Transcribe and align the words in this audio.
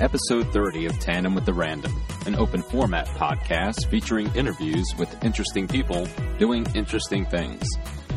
episode 0.00 0.50
30 0.52 0.86
of 0.86 0.98
Tandem 0.98 1.34
with 1.34 1.44
the 1.44 1.52
Random, 1.52 1.92
an 2.26 2.34
open 2.34 2.62
format 2.62 3.06
podcast 3.08 3.86
featuring 3.88 4.34
interviews 4.34 4.86
with 4.98 5.22
interesting 5.22 5.68
people 5.68 6.08
doing 6.38 6.66
interesting 6.74 7.26
things. 7.26 7.68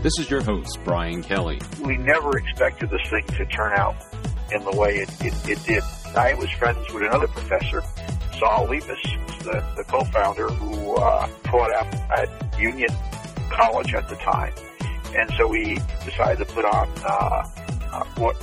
This 0.01 0.13
is 0.19 0.29
your 0.29 0.41
host, 0.41 0.79
Brian 0.83 1.21
Kelly. 1.21 1.59
We 1.81 1.97
never 1.97 2.37
expected 2.37 2.89
this 2.89 3.07
thing 3.09 3.25
to 3.37 3.45
turn 3.45 3.73
out 3.73 3.95
in 4.51 4.63
the 4.63 4.71
way 4.77 4.97
it, 4.97 5.09
it, 5.21 5.49
it 5.49 5.63
did. 5.65 5.83
I 6.15 6.33
was 6.35 6.49
friends 6.51 6.91
with 6.93 7.03
another 7.03 7.27
professor, 7.27 7.81
Sol 8.39 8.67
Libes, 8.67 8.85
the, 9.43 9.63
the 9.75 9.83
co-founder 9.87 10.47
who 10.49 10.95
uh, 10.95 11.27
taught 11.43 11.71
at 11.71 12.59
Union 12.59 12.89
College 13.49 13.93
at 13.93 14.07
the 14.09 14.15
time. 14.15 14.53
And 15.15 15.29
so 15.37 15.47
we 15.47 15.79
decided 16.05 16.47
to 16.47 16.53
put 16.53 16.65
on 16.65 16.89
uh, 17.03 17.43
uh, 17.91 18.03
what 18.15 18.35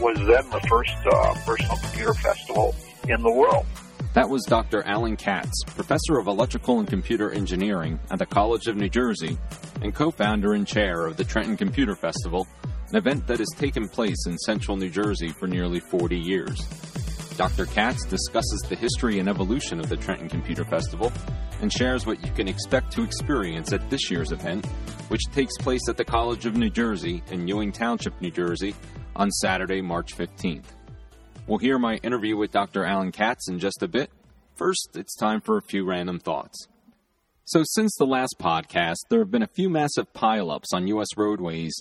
was 0.00 0.16
then 0.18 0.50
the 0.50 0.60
first 0.68 0.94
uh, 1.06 1.34
personal 1.44 1.76
computer 1.76 2.14
festival 2.14 2.74
in 3.08 3.22
the 3.22 3.32
world. 3.32 3.66
That 4.14 4.28
was 4.28 4.42
Dr. 4.44 4.82
Alan 4.84 5.16
Katz, 5.16 5.62
professor 5.64 6.18
of 6.18 6.26
electrical 6.26 6.78
and 6.78 6.88
computer 6.88 7.30
engineering 7.30 8.00
at 8.10 8.18
the 8.18 8.26
College 8.26 8.66
of 8.66 8.76
New 8.76 8.88
Jersey 8.88 9.36
and 9.82 9.94
co 9.94 10.10
founder 10.10 10.54
and 10.54 10.66
chair 10.66 11.06
of 11.06 11.16
the 11.16 11.24
Trenton 11.24 11.56
Computer 11.56 11.94
Festival, 11.94 12.46
an 12.88 12.96
event 12.96 13.26
that 13.26 13.38
has 13.38 13.50
taken 13.56 13.88
place 13.88 14.26
in 14.26 14.38
central 14.38 14.76
New 14.76 14.88
Jersey 14.88 15.28
for 15.28 15.46
nearly 15.46 15.80
40 15.80 16.18
years. 16.18 16.58
Dr. 17.36 17.66
Katz 17.66 18.06
discusses 18.06 18.64
the 18.66 18.76
history 18.76 19.18
and 19.18 19.28
evolution 19.28 19.78
of 19.78 19.90
the 19.90 19.96
Trenton 19.96 20.30
Computer 20.30 20.64
Festival 20.64 21.12
and 21.60 21.70
shares 21.70 22.06
what 22.06 22.24
you 22.24 22.32
can 22.32 22.48
expect 22.48 22.92
to 22.92 23.02
experience 23.02 23.72
at 23.74 23.90
this 23.90 24.10
year's 24.10 24.32
event, 24.32 24.64
which 25.08 25.22
takes 25.32 25.56
place 25.58 25.86
at 25.88 25.98
the 25.98 26.04
College 26.04 26.46
of 26.46 26.56
New 26.56 26.70
Jersey 26.70 27.22
in 27.30 27.46
Ewing 27.46 27.72
Township, 27.72 28.18
New 28.22 28.30
Jersey, 28.30 28.74
on 29.16 29.30
Saturday, 29.30 29.80
March 29.80 30.16
15th. 30.16 30.66
We'll 31.46 31.58
hear 31.58 31.78
my 31.78 31.96
interview 31.96 32.36
with 32.36 32.50
Dr. 32.50 32.84
Alan 32.84 33.12
Katz 33.12 33.48
in 33.48 33.58
just 33.58 33.82
a 33.82 33.88
bit. 33.88 34.10
First, 34.54 34.90
it's 34.94 35.16
time 35.16 35.40
for 35.40 35.56
a 35.56 35.62
few 35.62 35.84
random 35.84 36.18
thoughts. 36.18 36.68
So, 37.44 37.62
since 37.64 37.94
the 37.96 38.06
last 38.06 38.36
podcast, 38.40 38.96
there 39.08 39.20
have 39.20 39.30
been 39.30 39.42
a 39.42 39.48
few 39.48 39.70
massive 39.70 40.12
pileups 40.12 40.72
on 40.72 40.88
U.S. 40.88 41.08
roadways 41.16 41.74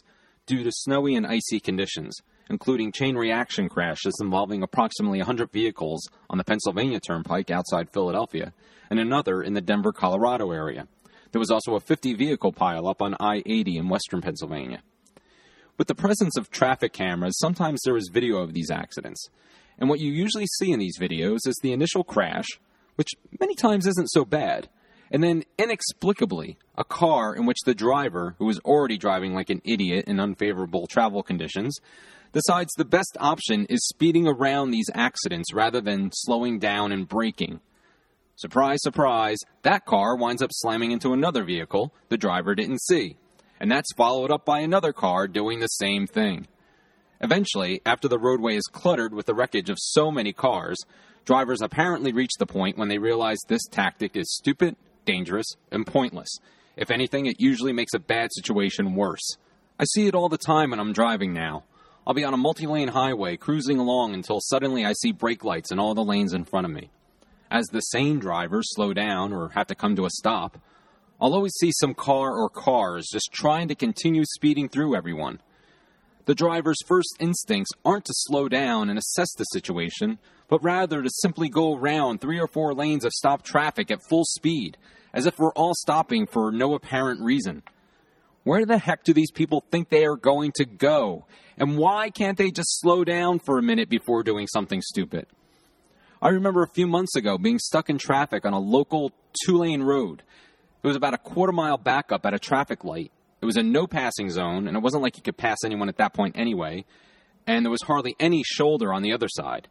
due 0.45 0.63
to 0.63 0.71
snowy 0.71 1.15
and 1.15 1.25
icy 1.25 1.59
conditions, 1.59 2.15
including 2.49 2.91
chain 2.91 3.15
reaction 3.15 3.67
crashes 3.67 4.19
involving 4.21 4.61
approximately 4.61 5.19
100 5.19 5.51
vehicles 5.51 6.07
on 6.29 6.37
the 6.37 6.43
Pennsylvania 6.43 6.99
Turnpike 6.99 7.49
outside 7.49 7.89
Philadelphia, 7.89 8.53
and 8.89 8.99
another 8.99 9.41
in 9.41 9.53
the 9.53 9.61
Denver, 9.61 9.91
Colorado 9.91 10.51
area. 10.51 10.87
There 11.31 11.39
was 11.39 11.51
also 11.51 11.75
a 11.75 11.79
50 11.79 12.13
vehicle 12.13 12.53
pileup 12.53 13.01
on 13.01 13.15
I 13.19 13.41
80 13.45 13.77
in 13.77 13.89
western 13.89 14.21
Pennsylvania. 14.21 14.83
With 15.77 15.89
the 15.89 15.95
presence 15.95 16.37
of 16.37 16.49
traffic 16.49 16.93
cameras, 16.93 17.37
sometimes 17.37 17.81
there 17.83 17.97
is 17.97 18.09
video 18.11 18.37
of 18.37 18.53
these 18.53 18.71
accidents. 18.71 19.29
And 19.77 19.89
what 19.89 19.99
you 19.99 20.09
usually 20.09 20.47
see 20.57 20.71
in 20.71 20.79
these 20.79 20.97
videos 20.97 21.45
is 21.45 21.59
the 21.61 21.73
initial 21.73 22.05
crash, 22.05 22.45
which 22.95 23.11
many 23.41 23.55
times 23.55 23.85
isn't 23.85 24.07
so 24.07 24.23
bad, 24.23 24.69
and 25.11 25.21
then 25.21 25.43
inexplicably, 25.59 26.57
a 26.77 26.85
car 26.85 27.35
in 27.35 27.45
which 27.45 27.57
the 27.65 27.75
driver, 27.75 28.35
who 28.39 28.49
is 28.49 28.59
already 28.59 28.97
driving 28.97 29.33
like 29.33 29.49
an 29.49 29.61
idiot 29.65 30.05
in 30.07 30.17
unfavorable 30.17 30.87
travel 30.87 31.21
conditions, 31.21 31.77
decides 32.31 32.71
the 32.73 32.85
best 32.85 33.17
option 33.19 33.65
is 33.65 33.85
speeding 33.85 34.27
around 34.27 34.71
these 34.71 34.89
accidents 34.93 35.53
rather 35.53 35.81
than 35.81 36.09
slowing 36.13 36.57
down 36.57 36.93
and 36.93 37.09
braking. 37.09 37.59
Surprise, 38.37 38.79
surprise, 38.81 39.37
that 39.63 39.85
car 39.85 40.15
winds 40.15 40.41
up 40.41 40.51
slamming 40.53 40.91
into 40.91 41.11
another 41.11 41.43
vehicle 41.43 41.93
the 42.07 42.17
driver 42.17 42.55
didn't 42.55 42.81
see 42.81 43.17
and 43.59 43.71
that's 43.71 43.93
followed 43.93 44.31
up 44.31 44.45
by 44.45 44.59
another 44.59 44.93
car 44.93 45.27
doing 45.27 45.59
the 45.59 45.67
same 45.67 46.07
thing. 46.07 46.47
Eventually, 47.21 47.81
after 47.85 48.07
the 48.07 48.19
roadway 48.19 48.55
is 48.55 48.67
cluttered 48.71 49.13
with 49.13 49.25
the 49.25 49.33
wreckage 49.33 49.69
of 49.69 49.77
so 49.79 50.11
many 50.11 50.33
cars, 50.33 50.77
drivers 51.23 51.61
apparently 51.61 52.11
reach 52.11 52.33
the 52.37 52.45
point 52.45 52.77
when 52.77 52.89
they 52.89 52.97
realize 52.97 53.37
this 53.47 53.65
tactic 53.67 54.15
is 54.15 54.35
stupid, 54.35 54.75
dangerous, 55.05 55.47
and 55.71 55.87
pointless. 55.87 56.29
If 56.75 56.91
anything, 56.91 57.25
it 57.25 57.39
usually 57.39 57.73
makes 57.73 57.93
a 57.93 57.99
bad 57.99 58.31
situation 58.33 58.95
worse. 58.95 59.37
I 59.79 59.85
see 59.85 60.07
it 60.07 60.15
all 60.15 60.29
the 60.29 60.37
time 60.37 60.71
when 60.71 60.79
I'm 60.79 60.93
driving 60.93 61.33
now. 61.33 61.63
I'll 62.05 62.13
be 62.13 62.23
on 62.23 62.33
a 62.33 62.37
multi 62.37 62.67
lane 62.67 62.89
highway 62.89 63.37
cruising 63.37 63.79
along 63.79 64.13
until 64.13 64.39
suddenly 64.39 64.85
I 64.85 64.93
see 64.93 65.11
brake 65.11 65.43
lights 65.43 65.71
in 65.71 65.79
all 65.79 65.95
the 65.95 66.03
lanes 66.03 66.33
in 66.33 66.43
front 66.43 66.65
of 66.65 66.71
me. 66.71 66.91
As 67.49 67.65
the 67.67 67.79
sane 67.79 68.19
drivers 68.19 68.73
slow 68.73 68.93
down 68.93 69.33
or 69.33 69.49
have 69.49 69.67
to 69.67 69.75
come 69.75 69.95
to 69.95 70.05
a 70.05 70.09
stop, 70.09 70.57
I'll 71.19 71.33
always 71.33 71.53
see 71.53 71.71
some 71.71 71.93
car 71.93 72.35
or 72.35 72.49
cars 72.49 73.07
just 73.11 73.31
trying 73.31 73.69
to 73.69 73.75
continue 73.75 74.23
speeding 74.25 74.67
through 74.67 74.95
everyone. 74.95 75.39
The 76.25 76.35
driver's 76.35 76.81
first 76.85 77.15
instincts 77.19 77.71
aren't 77.85 78.05
to 78.05 78.13
slow 78.13 78.49
down 78.49 78.89
and 78.89 78.99
assess 78.99 79.33
the 79.37 79.45
situation, 79.45 80.19
but 80.49 80.63
rather 80.63 81.01
to 81.01 81.09
simply 81.09 81.47
go 81.47 81.75
around 81.75 82.19
three 82.19 82.39
or 82.39 82.47
four 82.47 82.73
lanes 82.73 83.05
of 83.05 83.13
stopped 83.13 83.45
traffic 83.45 83.91
at 83.91 84.03
full 84.09 84.25
speed, 84.25 84.77
as 85.13 85.25
if 85.25 85.39
we're 85.39 85.53
all 85.53 85.73
stopping 85.75 86.27
for 86.27 86.51
no 86.51 86.73
apparent 86.73 87.21
reason. 87.21 87.63
Where 88.43 88.65
the 88.65 88.77
heck 88.77 89.03
do 89.03 89.13
these 89.13 89.31
people 89.31 89.63
think 89.71 89.89
they 89.89 90.05
are 90.05 90.17
going 90.17 90.51
to 90.55 90.65
go? 90.65 91.25
And 91.57 91.77
why 91.77 92.09
can't 92.09 92.37
they 92.37 92.51
just 92.51 92.81
slow 92.81 93.05
down 93.05 93.39
for 93.39 93.57
a 93.57 93.63
minute 93.63 93.87
before 93.87 94.21
doing 94.21 94.47
something 94.47 94.81
stupid? 94.81 95.27
I 96.21 96.29
remember 96.29 96.63
a 96.63 96.73
few 96.73 96.87
months 96.87 97.15
ago 97.15 97.37
being 97.37 97.59
stuck 97.59 97.89
in 97.89 97.97
traffic 97.97 98.45
on 98.45 98.53
a 98.53 98.59
local 98.59 99.11
two 99.45 99.57
lane 99.57 99.83
road 99.83 100.23
it 100.85 100.87
was 100.87 100.95
about 100.95 101.15
a 101.15 101.17
quarter 101.17 101.51
mile 101.51 101.79
back 101.79 102.11
up 102.11 102.27
at 102.27 102.35
a 102.35 102.37
traffic 102.39 102.83
light. 102.83 103.11
It 103.41 103.45
was 103.47 103.57
a 103.57 103.63
no 103.63 103.87
passing 103.87 104.29
zone, 104.29 104.67
and 104.67 104.77
it 104.77 104.83
wasn't 104.83 105.01
like 105.01 105.17
you 105.17 105.23
could 105.23 105.35
pass 105.35 105.57
anyone 105.65 105.89
at 105.89 105.97
that 105.97 106.13
point 106.13 106.37
anyway, 106.37 106.85
and 107.47 107.65
there 107.65 107.71
was 107.71 107.81
hardly 107.81 108.15
any 108.19 108.43
shoulder 108.45 108.93
on 108.93 109.01
the 109.01 109.11
other 109.11 109.27
side. 109.27 109.67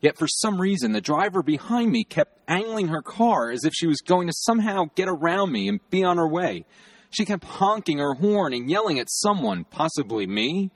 Yet 0.00 0.16
for 0.16 0.26
some 0.26 0.58
reason, 0.58 0.92
the 0.92 1.02
driver 1.02 1.42
behind 1.42 1.92
me 1.92 2.04
kept 2.04 2.38
angling 2.48 2.88
her 2.88 3.02
car 3.02 3.50
as 3.50 3.66
if 3.66 3.74
she 3.76 3.86
was 3.86 4.00
going 4.00 4.26
to 4.26 4.32
somehow 4.34 4.84
get 4.94 5.06
around 5.06 5.52
me 5.52 5.68
and 5.68 5.80
be 5.90 6.02
on 6.02 6.16
her 6.16 6.26
way. 6.26 6.64
She 7.10 7.26
kept 7.26 7.44
honking 7.44 7.98
her 7.98 8.14
horn 8.14 8.54
and 8.54 8.70
yelling 8.70 8.98
at 8.98 9.10
someone, 9.10 9.64
possibly 9.64 10.26
me, 10.26 10.70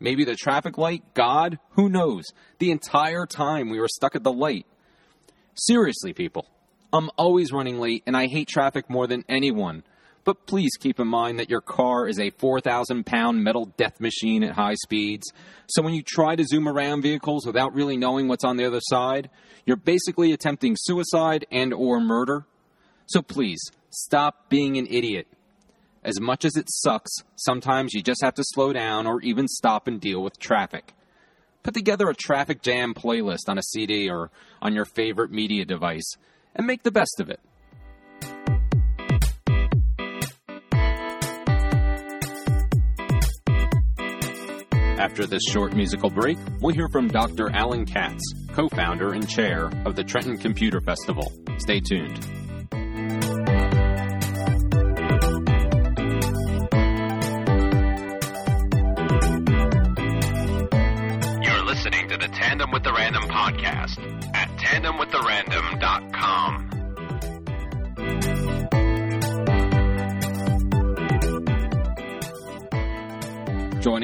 maybe 0.00 0.24
the 0.24 0.36
traffic 0.36 0.78
light, 0.78 1.04
God, 1.12 1.58
who 1.72 1.90
knows, 1.90 2.24
the 2.60 2.70
entire 2.70 3.26
time 3.26 3.68
we 3.68 3.78
were 3.78 3.88
stuck 3.88 4.16
at 4.16 4.22
the 4.22 4.32
light. 4.32 4.64
Seriously, 5.54 6.14
people, 6.14 6.46
I'm 6.92 7.10
always 7.16 7.52
running 7.52 7.78
late 7.78 8.02
and 8.06 8.16
I 8.16 8.26
hate 8.26 8.48
traffic 8.48 8.90
more 8.90 9.06
than 9.06 9.24
anyone. 9.28 9.82
But 10.24 10.46
please 10.46 10.70
keep 10.78 11.00
in 11.00 11.08
mind 11.08 11.38
that 11.38 11.50
your 11.50 11.60
car 11.60 12.06
is 12.06 12.20
a 12.20 12.30
4,000 12.30 13.04
pound 13.04 13.42
metal 13.42 13.66
death 13.76 13.98
machine 13.98 14.44
at 14.44 14.54
high 14.54 14.74
speeds. 14.74 15.26
So 15.66 15.82
when 15.82 15.94
you 15.94 16.02
try 16.02 16.36
to 16.36 16.44
zoom 16.44 16.68
around 16.68 17.02
vehicles 17.02 17.46
without 17.46 17.74
really 17.74 17.96
knowing 17.96 18.28
what's 18.28 18.44
on 18.44 18.56
the 18.56 18.66
other 18.66 18.80
side, 18.82 19.30
you're 19.66 19.76
basically 19.76 20.32
attempting 20.32 20.76
suicide 20.78 21.46
and 21.50 21.72
or 21.72 21.98
murder. 21.98 22.46
So 23.06 23.20
please, 23.22 23.60
stop 23.90 24.48
being 24.48 24.76
an 24.76 24.86
idiot. 24.88 25.26
As 26.04 26.20
much 26.20 26.44
as 26.44 26.56
it 26.56 26.66
sucks, 26.68 27.12
sometimes 27.36 27.94
you 27.94 28.02
just 28.02 28.22
have 28.22 28.34
to 28.34 28.44
slow 28.44 28.72
down 28.72 29.06
or 29.06 29.20
even 29.22 29.48
stop 29.48 29.88
and 29.88 30.00
deal 30.00 30.22
with 30.22 30.38
traffic. 30.38 30.92
Put 31.62 31.74
together 31.74 32.08
a 32.08 32.14
traffic 32.14 32.60
jam 32.60 32.92
playlist 32.92 33.48
on 33.48 33.58
a 33.58 33.62
CD 33.62 34.10
or 34.10 34.30
on 34.60 34.74
your 34.74 34.84
favorite 34.84 35.30
media 35.30 35.64
device 35.64 36.16
and 36.54 36.66
make 36.66 36.82
the 36.82 36.92
best 36.92 37.20
of 37.20 37.28
it. 37.30 37.40
After 44.98 45.26
this 45.26 45.42
short 45.50 45.74
musical 45.74 46.10
break, 46.10 46.38
we'll 46.60 46.74
hear 46.74 46.88
from 46.88 47.08
Dr. 47.08 47.50
Alan 47.52 47.84
Katz, 47.84 48.22
co 48.52 48.68
founder 48.68 49.12
and 49.12 49.28
chair 49.28 49.68
of 49.84 49.96
the 49.96 50.04
Trenton 50.04 50.38
Computer 50.38 50.80
Festival. 50.80 51.32
Stay 51.58 51.80
tuned. 51.80 52.24
You're 61.42 61.64
listening 61.64 62.08
to 62.08 62.16
the 62.16 62.28
Tandem 62.32 62.70
with 62.70 62.84
the 62.84 62.92
Random 62.92 63.24
podcast 63.24 63.98
at 64.34 64.48
tandemwiththerandom.com. 64.58 66.11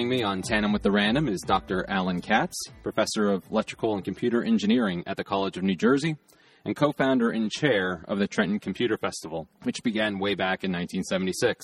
Joining 0.09 0.21
me 0.21 0.25
on 0.25 0.41
Tandem 0.41 0.73
with 0.73 0.81
the 0.81 0.91
Random 0.91 1.29
is 1.29 1.43
Dr. 1.43 1.85
Alan 1.87 2.23
Katz, 2.23 2.57
professor 2.83 3.29
of 3.29 3.45
electrical 3.51 3.95
and 3.95 4.03
computer 4.03 4.43
engineering 4.43 5.05
at 5.07 5.19
the 5.19 5.23
College 5.23 5.59
of 5.59 5.65
New 5.65 5.75
Jersey 5.75 6.17
and 6.65 6.75
co 6.75 6.93
founder 6.93 7.29
and 7.29 7.51
chair 7.51 8.07
of 8.09 8.19
the 8.19 8.27
Trenton 8.27 8.59
Computer 8.59 8.97
Festival, 8.97 9.49
which 9.65 9.83
began 9.83 10.19
way 10.19 10.35
back 10.35 10.65
in 10.65 10.73
1976. 10.73 11.63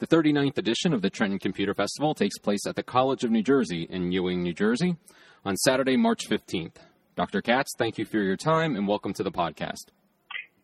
The 0.00 0.06
39th 0.06 0.58
edition 0.58 0.92
of 0.92 1.00
the 1.00 1.08
Trenton 1.08 1.38
Computer 1.38 1.72
Festival 1.72 2.12
takes 2.12 2.36
place 2.38 2.66
at 2.66 2.76
the 2.76 2.82
College 2.82 3.24
of 3.24 3.30
New 3.30 3.42
Jersey 3.42 3.86
in 3.88 4.12
Ewing, 4.12 4.42
New 4.42 4.52
Jersey 4.52 4.98
on 5.42 5.56
Saturday, 5.56 5.96
March 5.96 6.28
15th. 6.28 6.76
Dr. 7.16 7.40
Katz, 7.40 7.72
thank 7.78 7.96
you 7.96 8.04
for 8.04 8.18
your 8.18 8.36
time 8.36 8.76
and 8.76 8.86
welcome 8.86 9.14
to 9.14 9.22
the 9.22 9.32
podcast. 9.32 9.88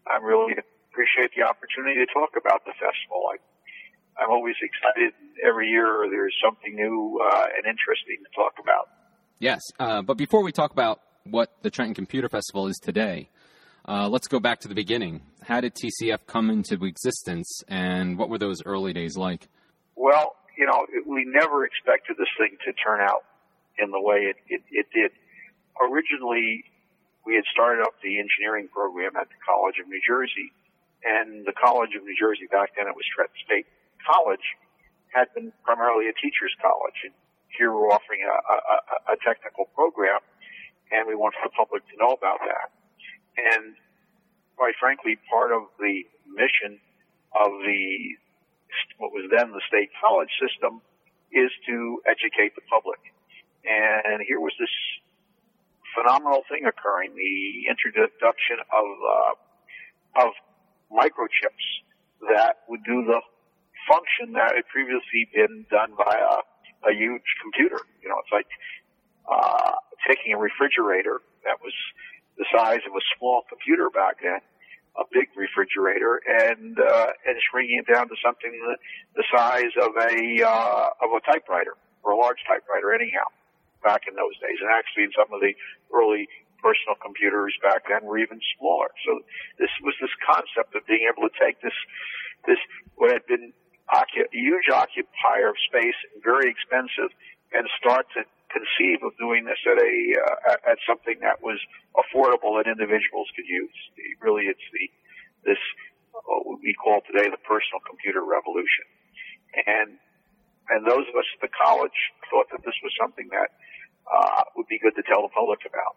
I 0.06 0.22
really 0.22 0.52
appreciate 0.92 1.30
the 1.34 1.44
opportunity 1.44 2.04
to 2.04 2.06
talk 2.12 2.36
about 2.36 2.66
the 2.66 2.72
festival. 2.72 3.22
I 3.32 3.38
I'm 4.18 4.30
always 4.30 4.56
excited 4.60 5.14
every 5.46 5.68
year. 5.68 6.06
There's 6.10 6.34
something 6.44 6.74
new 6.74 7.20
uh, 7.22 7.46
and 7.56 7.66
interesting 7.66 8.18
to 8.24 8.30
talk 8.34 8.54
about. 8.62 8.88
Yes, 9.38 9.60
uh, 9.78 10.02
but 10.02 10.16
before 10.16 10.42
we 10.42 10.52
talk 10.52 10.72
about 10.72 11.00
what 11.30 11.50
the 11.62 11.70
Trenton 11.70 11.94
Computer 11.94 12.28
Festival 12.28 12.66
is 12.68 12.78
today. 12.78 13.28
Uh, 13.86 14.08
let's 14.08 14.28
go 14.28 14.38
back 14.38 14.60
to 14.60 14.68
the 14.68 14.74
beginning. 14.74 15.22
How 15.42 15.60
did 15.60 15.74
TCF 15.74 16.26
come 16.26 16.50
into 16.50 16.84
existence, 16.84 17.62
and 17.68 18.18
what 18.18 18.28
were 18.28 18.38
those 18.38 18.62
early 18.64 18.92
days 18.92 19.16
like? 19.16 19.48
Well, 19.96 20.36
you 20.56 20.66
know, 20.66 20.86
we 21.06 21.24
never 21.24 21.64
expected 21.64 22.16
this 22.18 22.28
thing 22.36 22.56
to 22.66 22.72
turn 22.72 23.00
out 23.00 23.24
in 23.78 23.90
the 23.90 24.00
way 24.00 24.28
it, 24.28 24.36
it, 24.48 24.62
it 24.70 24.86
did. 24.92 25.12
Originally, 25.80 26.64
we 27.24 27.34
had 27.34 27.44
started 27.52 27.82
up 27.82 27.94
the 28.02 28.18
engineering 28.18 28.68
program 28.68 29.16
at 29.16 29.28
the 29.28 29.40
College 29.46 29.76
of 29.80 29.88
New 29.88 30.00
Jersey, 30.06 30.52
and 31.04 31.46
the 31.46 31.54
College 31.54 31.94
of 31.96 32.02
New 32.04 32.16
Jersey 32.18 32.48
back 32.50 32.76
then 32.76 32.88
it 32.88 32.96
was 32.96 33.06
Trenton 33.14 33.36
State 33.46 33.66
College 34.04 34.44
had 35.14 35.32
been 35.34 35.52
primarily 35.64 36.08
a 36.08 36.14
teacher's 36.14 36.54
college, 36.60 37.00
and 37.04 37.14
here 37.56 37.72
we're 37.72 37.88
offering 37.88 38.20
a, 38.22 38.34
a, 38.34 39.14
a 39.14 39.16
technical 39.24 39.66
program, 39.74 40.20
and 40.92 41.08
we 41.08 41.14
want 41.14 41.34
the 41.42 41.50
public 41.50 41.86
to 41.88 41.96
know 41.96 42.12
about 42.12 42.38
that. 42.44 42.68
And 43.38 43.74
quite 44.56 44.74
frankly, 44.78 45.16
part 45.30 45.52
of 45.52 45.70
the 45.78 46.04
mission 46.26 46.78
of 47.34 47.50
the 47.64 48.16
what 48.98 49.12
was 49.12 49.30
then 49.30 49.50
the 49.52 49.62
state 49.66 49.88
college 49.96 50.28
system 50.36 50.82
is 51.32 51.50
to 51.66 52.02
educate 52.04 52.54
the 52.54 52.64
public. 52.68 53.00
And 53.64 54.20
here 54.26 54.40
was 54.40 54.52
this 54.58 54.72
phenomenal 55.94 56.42
thing 56.50 56.66
occurring: 56.66 57.14
the 57.14 57.70
introduction 57.70 58.58
of 58.60 58.86
uh, 59.00 60.26
of 60.26 60.30
microchips 60.92 61.66
that 62.28 62.64
would 62.68 62.82
do 62.84 63.04
the 63.04 63.20
function 63.88 64.36
that 64.36 64.54
had 64.54 64.68
previously 64.68 65.26
been 65.34 65.64
done 65.70 65.96
by 65.96 66.12
a, 66.12 66.44
a 66.88 66.92
huge 66.92 67.26
computer. 67.42 67.80
You 68.02 68.08
know, 68.08 68.20
it's 68.20 68.32
like 68.32 68.46
uh, 69.24 69.72
taking 70.06 70.32
a 70.34 70.38
refrigerator 70.38 71.20
that 71.44 71.58
was 71.64 71.72
the 72.36 72.46
size 72.54 72.80
of 72.86 72.92
a 72.94 73.04
small 73.16 73.42
computer 73.48 73.90
back 73.90 74.22
then, 74.22 74.40
a 74.96 75.04
big 75.10 75.28
refrigerator, 75.34 76.20
and 76.28 76.78
uh, 76.78 77.10
and 77.26 77.36
shrinking 77.50 77.82
it 77.82 77.88
down 77.90 78.08
to 78.08 78.16
something 78.22 78.52
the, 78.52 78.76
the 79.16 79.24
size 79.34 79.74
of 79.80 79.96
a 79.96 80.44
uh, 80.44 80.86
of 81.02 81.10
a 81.16 81.20
typewriter 81.24 81.74
or 82.04 82.12
a 82.12 82.16
large 82.16 82.38
typewriter. 82.46 82.94
Anyhow, 82.94 83.26
back 83.82 84.02
in 84.08 84.14
those 84.14 84.36
days, 84.38 84.58
and 84.60 84.70
actually 84.70 85.04
in 85.04 85.12
some 85.16 85.32
of 85.32 85.40
the 85.40 85.54
early 85.94 86.28
personal 86.62 86.98
computers 86.98 87.54
back 87.62 87.86
then 87.86 88.02
were 88.02 88.18
even 88.18 88.40
smaller. 88.58 88.90
So 89.06 89.22
this 89.58 89.70
was 89.82 89.94
this 90.02 90.10
concept 90.26 90.74
of 90.74 90.86
being 90.86 91.06
able 91.06 91.28
to 91.28 91.34
take 91.38 91.62
this 91.62 91.74
this 92.46 92.58
what 92.96 93.12
had 93.12 93.26
been 93.26 93.52
huge 94.32 94.68
occupier 94.72 95.50
of 95.50 95.56
space, 95.68 95.96
very 96.22 96.50
expensive, 96.50 97.10
and 97.52 97.68
start 97.80 98.06
to 98.16 98.24
conceive 98.52 99.04
of 99.04 99.12
doing 99.20 99.44
this 99.44 99.60
at 99.68 99.76
a 99.76 99.94
uh, 100.16 100.70
at 100.72 100.78
something 100.88 101.20
that 101.20 101.40
was 101.42 101.60
affordable 101.96 102.56
that 102.56 102.68
individuals 102.68 103.28
could 103.36 103.48
use. 103.48 103.76
Really, 104.20 104.48
it's 104.48 104.64
the 104.72 104.84
this 105.44 105.62
what 106.24 106.60
we 106.60 106.74
call 106.74 107.00
today 107.06 107.28
the 107.28 107.40
personal 107.44 107.80
computer 107.84 108.24
revolution, 108.24 108.84
and 109.66 109.96
and 110.68 110.84
those 110.84 111.08
of 111.08 111.14
us 111.16 111.28
at 111.36 111.40
the 111.40 111.52
college 111.52 111.96
thought 112.28 112.48
that 112.52 112.60
this 112.64 112.76
was 112.84 112.92
something 113.00 113.28
that 113.32 113.52
uh, 114.04 114.42
would 114.56 114.68
be 114.68 114.78
good 114.78 114.96
to 114.96 115.04
tell 115.04 115.22
the 115.22 115.32
public 115.32 115.64
about. 115.64 115.96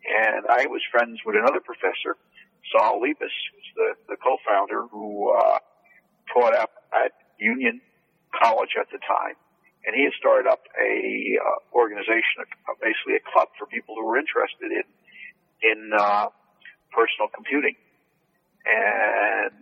And 0.00 0.48
I 0.48 0.64
was 0.66 0.80
friends 0.90 1.20
with 1.26 1.36
another 1.36 1.60
professor, 1.60 2.16
Sol 2.72 3.00
Libes, 3.00 3.20
who's 3.20 3.70
the, 3.76 3.88
the 4.08 4.16
co-founder 4.16 4.88
who 4.88 5.28
uh, 5.36 5.58
taught 6.32 6.56
up 6.56 6.79
at 6.92 7.12
Union 7.38 7.80
College 8.30 8.76
at 8.78 8.86
the 8.92 8.98
time, 9.02 9.34
and 9.84 9.96
he 9.96 10.04
had 10.04 10.14
started 10.18 10.46
up 10.46 10.60
a 10.78 10.92
uh, 11.40 11.58
organization, 11.74 12.46
a, 12.68 12.74
basically 12.78 13.16
a 13.16 13.24
club 13.32 13.48
for 13.58 13.66
people 13.66 13.94
who 13.96 14.06
were 14.06 14.18
interested 14.18 14.70
in 14.70 14.86
in 15.62 15.90
uh, 15.92 16.28
personal 16.92 17.28
computing, 17.34 17.74
and 18.64 19.54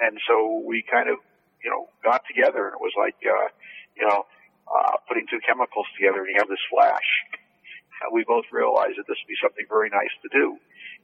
and 0.00 0.18
so 0.26 0.62
we 0.64 0.82
kind 0.86 1.08
of 1.10 1.18
you 1.62 1.70
know 1.70 1.88
got 2.02 2.22
together, 2.26 2.70
and 2.70 2.74
it 2.74 2.82
was 2.82 2.94
like 2.96 3.18
uh, 3.26 3.48
you 3.96 4.06
know 4.06 4.24
uh, 4.70 4.96
putting 5.08 5.26
two 5.28 5.40
chemicals 5.44 5.86
together, 5.98 6.24
and 6.24 6.32
you 6.32 6.38
have 6.38 6.48
this 6.48 6.62
flash. 6.70 7.08
We 8.12 8.24
both 8.24 8.48
realized 8.50 8.96
that 8.96 9.04
this 9.04 9.20
would 9.20 9.28
be 9.28 9.36
something 9.44 9.68
very 9.68 9.92
nice 9.92 10.14
to 10.24 10.28
do, 10.32 10.56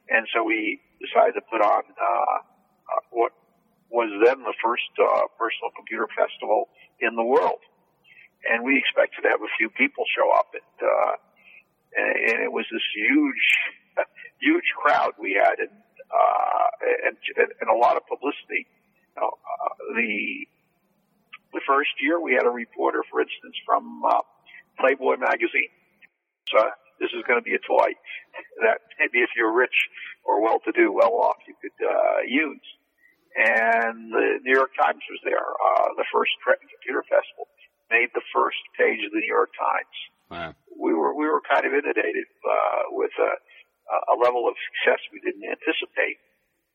and 0.09 0.25
so 0.33 0.43
we 0.45 0.81
decided 0.97 1.37
to 1.37 1.45
put 1.45 1.61
on 1.61 1.83
uh, 1.93 2.37
uh, 2.41 3.03
what 3.11 3.33
was 3.91 4.11
then 4.25 4.43
the 4.43 4.55
first 4.63 4.91
uh, 4.99 5.31
personal 5.39 5.71
computer 5.77 6.07
festival 6.17 6.69
in 7.01 7.15
the 7.15 7.23
world, 7.23 7.63
and 8.51 8.65
we 8.65 8.79
expected 8.79 9.23
to 9.23 9.29
have 9.29 9.43
a 9.43 9.53
few 9.59 9.71
people 9.71 10.05
show 10.11 10.31
up, 10.35 10.51
and 10.55 10.77
uh, 10.83 11.15
and 11.97 12.43
it 12.43 12.53
was 12.53 12.67
this 12.71 12.83
huge, 12.95 13.47
huge 14.41 14.69
crowd 14.77 15.13
we 15.19 15.39
had, 15.39 15.59
and 15.59 15.75
uh, 16.11 16.69
and, 17.09 17.17
and 17.61 17.69
a 17.71 17.75
lot 17.75 17.97
of 17.97 18.07
publicity. 18.07 18.67
You 19.17 19.23
know, 19.23 19.31
uh, 19.31 19.75
the 19.95 20.47
the 21.53 21.63
first 21.67 21.91
year 22.01 22.21
we 22.21 22.35
had 22.35 22.45
a 22.45 22.51
reporter, 22.51 23.03
for 23.11 23.21
instance, 23.21 23.57
from 23.65 24.03
uh, 24.05 24.21
Playboy 24.79 25.17
magazine. 25.17 25.73
So 26.51 26.59
this 27.01 27.11
is 27.17 27.23
going 27.27 27.39
to 27.41 27.45
be 27.45 27.55
a 27.55 27.63
toy 27.67 27.97
that 28.63 28.81
maybe 28.99 29.25
if 29.25 29.31
you're 29.37 29.53
rich 29.53 29.89
or 30.25 30.43
well-to-do, 30.43 30.93
well-off, 30.93 31.37
you 31.47 31.55
could 31.61 31.79
uh, 31.81 32.21
use 32.27 32.61
and 33.37 34.13
the 34.13 34.41
New 34.43 34.57
York 34.57 34.73
Times 34.81 35.03
was 35.13 35.21
there. 35.25 35.45
Uh, 35.45 35.93
the 35.97 36.09
first 36.13 36.33
computer 36.43 37.05
festival 37.05 37.49
made 37.91 38.09
the 38.15 38.25
first 38.33 38.59
page 38.79 39.05
of 39.05 39.13
the 39.13 39.21
New 39.21 39.33
York 39.33 39.53
Times. 39.55 39.97
Wow. 40.31 40.55
We 40.73 40.95
were 40.95 41.15
we 41.15 41.27
were 41.27 41.43
kind 41.45 41.65
of 41.65 41.73
inundated 41.73 42.27
uh, 42.43 42.91
with 42.91 43.13
a, 43.21 43.33
a 44.13 44.17
level 44.19 44.49
of 44.49 44.55
success 44.73 45.01
we 45.13 45.21
didn't 45.21 45.45
anticipate. 45.45 46.19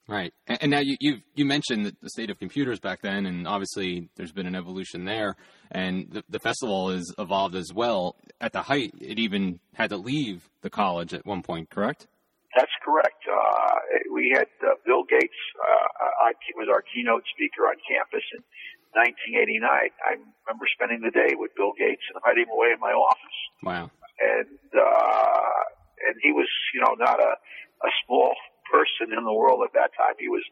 Right, 0.07 0.33
and 0.47 0.71
now 0.71 0.79
you 0.79 0.97
you 0.99 1.21
you 1.35 1.45
mentioned 1.45 1.95
the 2.01 2.09
state 2.09 2.29
of 2.29 2.39
computers 2.39 2.79
back 2.79 3.01
then, 3.01 3.25
and 3.25 3.47
obviously 3.47 4.09
there's 4.15 4.31
been 4.31 4.47
an 4.47 4.55
evolution 4.55 5.05
there, 5.05 5.35
and 5.69 6.09
the, 6.11 6.23
the 6.27 6.39
festival 6.39 6.89
has 6.89 7.13
evolved 7.17 7.55
as 7.55 7.71
well. 7.73 8.15
At 8.41 8.51
the 8.51 8.63
height, 8.63 8.93
it 8.99 9.19
even 9.19 9.59
had 9.73 9.91
to 9.91 9.97
leave 9.97 10.49
the 10.61 10.69
college 10.69 11.13
at 11.13 11.25
one 11.25 11.43
point, 11.43 11.69
correct? 11.69 12.07
That's 12.55 12.75
correct. 12.83 13.23
Uh, 13.23 14.11
we 14.11 14.33
had 14.35 14.51
uh, 14.59 14.75
Bill 14.85 15.07
Gates 15.07 15.39
uh, 15.55 16.27
I, 16.27 16.35
was 16.59 16.67
our 16.67 16.83
keynote 16.83 17.23
speaker 17.31 17.71
on 17.71 17.79
campus 17.87 18.25
in 18.35 18.43
1989. 18.91 19.63
I 19.63 20.19
remember 20.19 20.67
spending 20.75 20.99
the 20.99 21.15
day 21.15 21.31
with 21.39 21.55
Bill 21.55 21.71
Gates 21.79 22.03
and 22.11 22.19
hiding 22.19 22.51
away 22.51 22.75
in 22.75 22.79
my 22.83 22.91
office. 22.91 23.39
Wow. 23.63 23.87
And 24.19 24.59
uh, 24.75 25.63
and 26.11 26.15
he 26.21 26.35
was, 26.35 26.49
you 26.75 26.83
know, 26.83 26.93
not 26.99 27.23
a 27.23 27.33
a 27.81 27.91
small 28.05 28.35
person 28.69 29.15
in 29.15 29.23
the 29.23 29.33
world 29.33 29.65
at 29.65 29.73
that 29.73 29.95
time. 29.97 30.15
He 30.19 30.29
was 30.29 30.43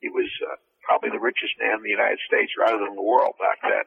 he 0.00 0.08
was 0.08 0.28
uh, 0.48 0.58
probably 0.82 1.14
the 1.14 1.22
richest 1.22 1.54
man 1.60 1.78
in 1.80 1.84
the 1.84 1.94
United 1.94 2.18
States, 2.26 2.52
rather 2.58 2.80
than 2.82 2.96
the 2.96 3.06
world 3.06 3.38
back 3.38 3.62
then. 3.62 3.86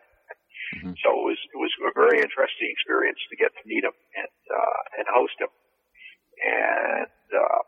Mm-hmm. 0.80 0.94
So 1.04 1.08
it 1.13 1.25
was 1.25 1.40
it 1.54 1.60
was 1.60 1.74
a 1.86 1.94
very 1.94 2.22
interesting 2.22 2.70
experience 2.72 3.20
to 3.30 3.36
get 3.36 3.54
to 3.54 3.63
meet 3.68 3.84
him 3.84 3.96
and 4.16 4.36
uh, 4.50 4.82
and 5.01 5.06
host 5.12 5.38
him. 5.38 5.51
And 6.46 7.30
uh, 7.32 7.62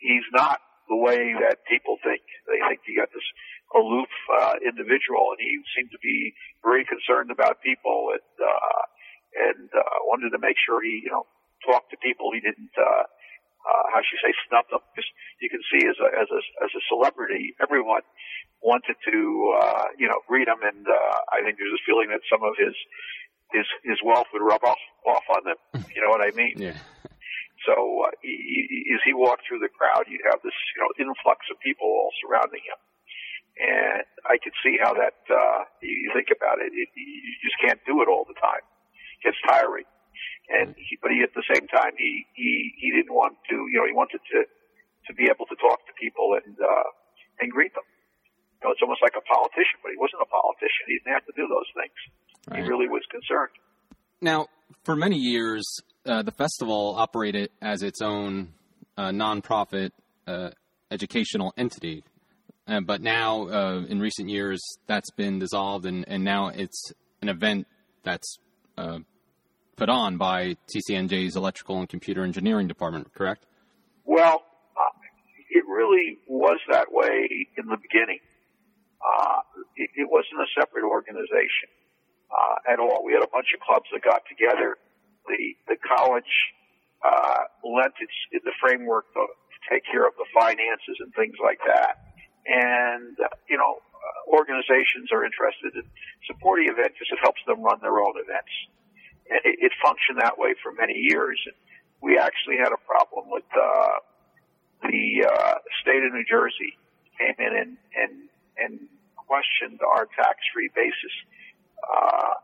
he's 0.00 0.17
not 0.32 0.60
the 0.88 0.96
way 0.96 1.36
that 1.36 1.64
people 1.68 1.96
think. 2.02 2.22
They 2.48 2.58
think 2.68 2.80
he 2.84 2.96
got 2.96 3.12
this 3.12 3.24
aloof 3.76 4.08
uh, 4.40 4.56
individual, 4.64 5.36
and 5.36 5.40
he 5.40 5.60
seemed 5.76 5.92
to 5.92 6.00
be 6.00 6.32
very 6.64 6.84
concerned 6.84 7.30
about 7.30 7.60
people 7.60 8.16
and 8.16 8.32
uh, 8.40 8.82
and 9.52 9.68
uh, 9.68 9.96
wanted 10.08 10.32
to 10.32 10.40
make 10.40 10.56
sure 10.56 10.80
he, 10.80 11.04
you 11.04 11.12
know, 11.12 11.28
talked 11.64 11.92
to 11.92 11.98
people. 12.00 12.32
He 12.32 12.40
didn't, 12.40 12.72
uh, 12.72 13.04
uh, 13.04 13.84
how 13.92 14.00
should 14.00 14.16
you 14.16 14.24
say, 14.24 14.34
snub 14.48 14.64
them. 14.72 14.80
Because 14.96 15.08
you 15.44 15.52
can 15.52 15.60
see 15.68 15.84
as 15.84 16.00
a 16.00 16.08
as 16.16 16.28
a 16.32 16.40
as 16.64 16.72
a 16.72 16.82
celebrity, 16.88 17.52
everyone 17.60 18.02
wanted 18.64 18.96
to, 19.06 19.16
uh, 19.60 19.92
you 20.00 20.08
know, 20.08 20.24
greet 20.26 20.48
him, 20.48 20.64
and 20.64 20.88
uh, 20.88 21.16
I 21.30 21.44
think 21.44 21.60
there's 21.60 21.76
a 21.76 21.84
feeling 21.84 22.08
that 22.10 22.24
some 22.32 22.42
of 22.42 22.56
his 22.56 22.74
his 23.52 23.66
his 23.84 23.98
wealth 24.04 24.26
would 24.32 24.42
rub 24.42 24.64
off 24.64 24.80
off 25.06 25.24
on 25.36 25.44
them. 25.44 25.60
You 25.94 26.02
know 26.02 26.10
what 26.10 26.24
I 26.24 26.32
mean? 26.32 26.56
Yeah. 26.56 26.76
So 29.08 29.16
he, 29.16 29.16
he 29.16 29.16
walked 29.16 29.48
through 29.48 29.64
the 29.64 29.72
crowd, 29.72 30.04
you'd 30.06 30.24
have 30.28 30.44
this 30.44 30.56
you 30.76 30.78
know 30.84 30.90
influx 31.00 31.48
of 31.48 31.56
people 31.64 31.88
all 31.88 32.12
surrounding 32.20 32.60
him, 32.60 32.80
and 33.56 34.04
I 34.28 34.36
could 34.36 34.54
see 34.60 34.76
how 34.76 34.92
that. 34.94 35.16
Uh, 35.24 35.64
you 35.80 36.12
think 36.12 36.28
about 36.28 36.60
it, 36.60 36.70
it, 36.76 36.88
you 36.94 37.32
just 37.40 37.56
can't 37.60 37.80
do 37.88 38.02
it 38.02 38.08
all 38.08 38.24
the 38.28 38.36
time. 38.36 38.62
It 39.20 39.32
gets 39.32 39.40
tiring, 39.48 39.88
and 40.52 40.76
he, 40.76 41.00
but 41.00 41.10
he 41.10 41.22
at 41.24 41.32
the 41.32 41.46
same 41.48 41.66
time 41.68 41.96
he 41.96 42.26
he 42.36 42.74
he 42.76 42.88
didn't 42.92 43.14
want 43.14 43.40
to 43.48 43.56
you 43.72 43.78
know 43.80 43.86
he 43.88 43.96
wanted 43.96 44.20
to 44.36 44.44
to 45.08 45.10
be 45.16 45.24
able 45.30 45.46
to 45.48 45.56
talk 45.56 45.80
to 45.88 45.92
people 45.96 46.36
and 46.36 46.56
uh, 46.60 46.88
and 47.40 47.50
greet 47.50 47.72
them. 47.74 47.86
You 48.60 48.68
know, 48.68 48.72
it's 48.72 48.82
almost 48.82 49.02
like 49.02 49.14
a 49.16 49.22
politician, 49.22 49.78
but 49.82 49.94
he 49.94 49.98
wasn't 49.98 50.22
a 50.22 50.30
politician. 50.30 50.82
He 50.86 50.98
didn't 50.98 51.14
have 51.14 51.26
to 51.26 51.34
do 51.36 51.46
those 51.46 51.70
things. 51.78 51.98
Right. 52.50 52.62
He 52.62 52.68
really 52.68 52.88
was 52.88 53.02
concerned. 53.10 53.54
Now, 54.20 54.48
for 54.82 54.96
many 54.96 55.16
years, 55.16 55.64
uh, 56.04 56.22
the 56.22 56.32
festival 56.32 56.94
operated 56.98 57.50
as 57.62 57.82
its 57.82 58.02
own 58.02 58.54
uh, 58.98 59.10
nonprofit 59.10 59.92
uh, 60.26 60.50
educational 60.90 61.54
entity. 61.56 62.04
Uh, 62.66 62.80
but 62.80 63.00
now, 63.00 63.48
uh, 63.48 63.84
in 63.88 64.00
recent 64.00 64.28
years, 64.28 64.60
that's 64.86 65.10
been 65.12 65.38
dissolved, 65.38 65.86
and, 65.86 66.04
and 66.08 66.22
now 66.22 66.48
it's 66.48 66.92
an 67.22 67.30
event 67.30 67.66
that's 68.02 68.38
put 69.76 69.88
on 69.88 70.16
by 70.16 70.56
TCNJ's 70.74 71.36
Electrical 71.36 71.78
and 71.78 71.88
Computer 71.88 72.24
Engineering 72.24 72.66
Department, 72.66 73.14
correct? 73.14 73.46
Well, 74.04 74.42
uh, 74.76 74.90
it 75.50 75.64
really 75.68 76.18
was 76.26 76.58
that 76.70 76.88
way 76.90 77.46
in 77.56 77.66
the 77.66 77.76
beginning. 77.76 78.18
Uh, 78.98 79.40
it, 79.76 79.90
it, 79.94 80.08
wasn't 80.10 80.42
a 80.42 80.60
separate 80.60 80.84
organization 80.84 81.70
uh, 82.30 82.72
at 82.72 82.80
all. 82.80 83.04
We 83.04 83.12
had 83.12 83.22
a 83.22 83.30
bunch 83.30 83.46
of 83.54 83.60
clubs 83.60 83.86
that 83.92 84.02
got 84.02 84.22
together. 84.28 84.76
The 85.28 85.54
the 85.68 85.76
college 85.76 86.26
uh, 87.04 87.42
lent 87.64 87.94
its 88.00 88.44
the 88.44 88.52
framework 88.60 89.06
to, 89.14 89.22
to 89.22 89.58
take 89.70 89.84
care 89.86 90.06
of 90.06 90.14
the 90.18 90.26
finances 90.34 90.96
and 91.00 91.14
things 91.14 91.36
like 91.42 91.60
that. 91.66 92.02
And 92.46 93.14
uh, 93.20 93.28
you 93.48 93.56
know, 93.56 93.78
uh, 93.94 94.36
organizations 94.36 95.12
are 95.12 95.24
interested 95.24 95.74
in 95.74 95.84
supporting 96.26 96.68
events 96.68 96.98
because 96.98 97.12
it 97.12 97.22
helps 97.22 97.40
them 97.46 97.62
run 97.62 97.78
their 97.82 97.98
own 98.00 98.14
events. 98.18 98.54
And 99.30 99.40
it, 99.44 99.70
it 99.70 99.72
functioned 99.82 100.18
that 100.20 100.38
way 100.38 100.54
for 100.62 100.72
many 100.72 100.94
years. 100.94 101.38
And 101.46 101.54
we 102.00 102.18
actually 102.18 102.56
had 102.58 102.72
a 102.72 102.80
problem 102.86 103.30
with 103.30 103.46
uh, 103.52 103.98
the 104.82 105.26
uh, 105.26 105.54
state 105.82 106.02
of 106.02 106.12
New 106.12 106.24
Jersey 106.24 106.78
came 107.18 107.34
in 107.38 107.52
and 107.56 107.76
and 107.94 108.12
and 108.58 108.72
questioned 109.16 109.80
our 109.82 110.08
tax-free 110.16 110.70
basis. 110.74 111.14
Uh, 111.78 112.34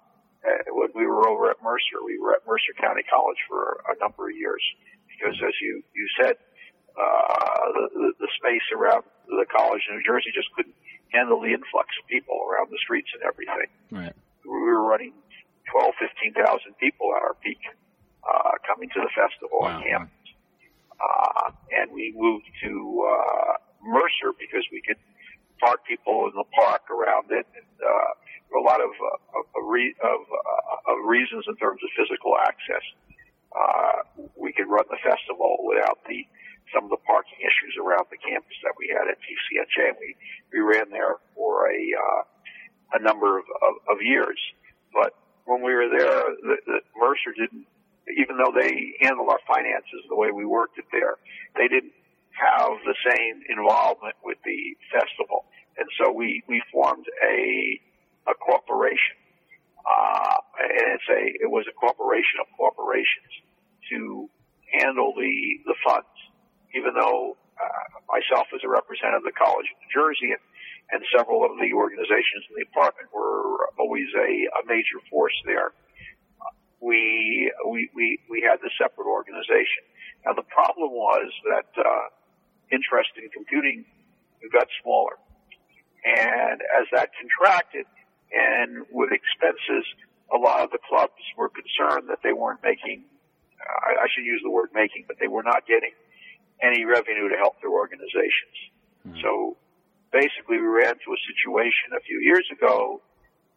when 0.71 0.91
we 0.95 1.07
were 1.07 1.29
over 1.29 1.51
at 1.51 1.63
Mercer, 1.63 2.05
we 2.05 2.19
were 2.19 2.35
at 2.35 2.47
Mercer 2.47 2.77
County 2.81 3.03
College 3.09 3.41
for 3.49 3.81
a 3.89 3.97
number 4.01 4.29
of 4.29 4.37
years 4.37 4.63
because, 5.09 5.37
as 5.41 5.55
you 5.61 5.83
you 5.95 6.07
said, 6.21 6.37
uh, 6.95 7.65
the, 7.75 7.85
the, 7.95 8.09
the 8.27 8.31
space 8.39 8.67
around 8.77 9.03
the 9.27 9.47
college 9.51 9.83
in 9.89 9.97
New 9.97 10.05
Jersey 10.05 10.31
just 10.35 10.53
couldn't 10.55 10.77
handle 11.11 11.41
the 11.41 11.51
influx 11.51 11.91
of 11.99 12.07
people 12.07 12.39
around 12.47 12.71
the 12.71 12.79
streets 12.83 13.09
and 13.15 13.23
everything. 13.23 13.71
Right. 13.91 14.15
We 14.45 14.51
were 14.51 14.83
running 14.83 15.15
12, 15.73 15.95
15,000 15.99 16.77
people 16.79 17.15
at 17.17 17.23
our 17.23 17.35
peak 17.41 17.59
uh, 18.23 18.61
coming 18.67 18.91
to 18.95 19.01
the 19.01 19.13
festival 19.15 19.65
wow. 19.65 19.79
on 19.79 19.83
campus. 19.83 20.27
Uh, 20.95 21.51
and 21.75 21.91
we 21.91 22.15
moved 22.15 22.47
to 22.63 22.71
uh, 23.03 23.59
Mercer 23.83 24.31
because 24.39 24.63
we 24.71 24.83
could 24.87 25.01
park 25.59 25.83
people 25.87 26.29
in 26.29 26.35
the 26.37 26.47
park 26.55 26.87
around 26.91 27.31
it. 27.31 27.47
And, 27.55 27.75
uh, 27.81 28.13
a 28.55 28.65
lot 28.65 28.81
of, 28.81 28.91
uh, 28.91 29.39
of, 29.39 29.45
of, 29.51 30.21
uh, 30.31 30.93
of 30.93 30.97
reasons 31.07 31.45
in 31.49 31.57
terms 31.57 31.81
of 31.83 31.91
physical 31.99 32.35
access. 32.39 32.85
Uh, 33.55 34.27
we 34.35 34.53
could 34.53 34.67
run 34.67 34.85
the 34.91 34.99
festival 35.03 35.59
without 35.63 35.99
the 36.09 36.27
some 36.73 36.85
of 36.85 36.91
the 36.91 37.03
parking 37.07 37.39
issues 37.39 37.77
around 37.79 38.03
the 38.11 38.19
campus 38.19 38.57
that 38.65 38.75
we 38.79 38.91
had 38.91 39.07
at. 39.07 39.15
And 39.15 39.97
we 40.01 40.17
we 40.53 40.61
ran 40.61 40.91
there 40.91 41.17
for 41.35 41.71
a 41.71 41.79
uh, 41.95 42.23
a 42.99 43.01
number 43.03 43.39
of, 43.39 43.45
of, 43.63 43.75
of 43.97 44.03
years, 44.03 44.39
but 44.93 45.15
when 45.45 45.63
we 45.63 45.75
were 45.75 45.89
there, 45.89 46.23
the, 46.43 46.57
the 46.67 46.79
Mercer 46.97 47.33
didn't, 47.37 47.67
even 48.17 48.37
though 48.39 48.53
they 48.55 48.95
handled 49.01 49.29
our 49.29 49.41
finances 49.47 50.01
the 50.09 50.17
way 50.17 50.31
we 50.31 50.45
worked 50.45 50.79
it 50.79 50.87
there, 50.93 51.17
they 51.57 51.69
didn't 51.69 51.93
have 52.33 52.71
the 52.85 52.95
same 53.11 53.43
involvement 53.49 54.15
with 54.25 54.39
the 54.45 54.77
festival. 54.93 55.45
And 55.77 55.89
so 55.99 56.13
we, 56.13 56.43
we 56.49 56.63
formed 56.73 57.07
a, 57.23 57.81
a 58.27 58.35
corporation. 58.35 59.17
Uh, 59.85 60.37
and 60.61 60.97
it's 60.97 61.09
a, 61.11 61.23
it 61.45 61.51
was 61.51 61.67
a 61.69 61.75
corporation 61.77 62.41
of 62.41 62.47
corporations 62.57 63.33
to 63.91 64.29
handle 64.81 65.13
the, 65.17 65.35
the 65.67 65.77
funds. 65.85 66.17
Even 66.75 66.95
though, 66.95 67.37
uh, 67.61 67.87
myself 68.09 68.49
as 68.55 68.61
a 68.65 68.69
representative 68.69 69.23
of 69.23 69.29
the 69.29 69.37
College 69.37 69.69
of 69.71 69.77
New 69.85 69.93
Jersey 69.93 70.31
and, 70.33 70.43
and 70.91 71.01
several 71.15 71.45
of 71.45 71.55
the 71.61 71.71
organizations 71.73 72.49
in 72.51 72.59
the 72.59 72.65
department 72.65 73.13
were 73.15 73.71
always 73.79 74.09
a, 74.17 74.31
a 74.59 74.63
major 74.67 74.99
force 75.11 75.37
there. 75.47 75.71
We, 76.81 77.53
we, 77.69 77.89
we, 77.95 78.19
we 78.29 78.43
had 78.43 78.61
the 78.61 78.71
separate 78.77 79.07
organization. 79.07 79.85
Now 80.27 80.33
the 80.35 80.49
problem 80.49 80.91
was 80.93 81.31
that, 81.49 81.71
uh, 81.79 82.09
interest 82.73 83.11
in 83.21 83.29
computing 83.31 83.85
got 84.53 84.69
smaller. 84.83 85.17
And 86.05 86.61
as 86.61 86.87
that 86.93 87.11
contracted 87.17 87.87
and 88.33 88.87
with 88.91 89.11
expenses, 89.13 89.85
a 90.33 90.39
lot 90.39 90.63
of 90.65 90.71
the 90.71 90.79
clubs 90.89 91.21
were 91.37 91.49
concerned 91.49 92.09
that 92.09 92.19
they 92.23 92.33
weren't 92.33 92.63
making, 92.63 93.05
I, 93.61 94.05
I 94.05 94.07
should 94.15 94.25
use 94.25 94.41
the 94.43 94.51
word 94.51 94.71
making, 94.75 95.05
but 95.07 95.17
they 95.21 95.29
were 95.29 95.43
not 95.43 95.67
getting 95.67 95.93
any 96.63 96.85
revenue 96.85 97.29
to 97.29 97.37
help 97.37 97.61
their 97.61 97.71
organizations. 97.71 98.57
Mm. 99.07 99.23
So 99.23 99.57
basically 100.13 100.59
we 100.59 100.67
ran 100.67 100.97
into 100.97 101.13
a 101.13 101.21
situation 101.29 101.93
a 101.97 102.01
few 102.01 102.21
years 102.21 102.47
ago 102.51 103.03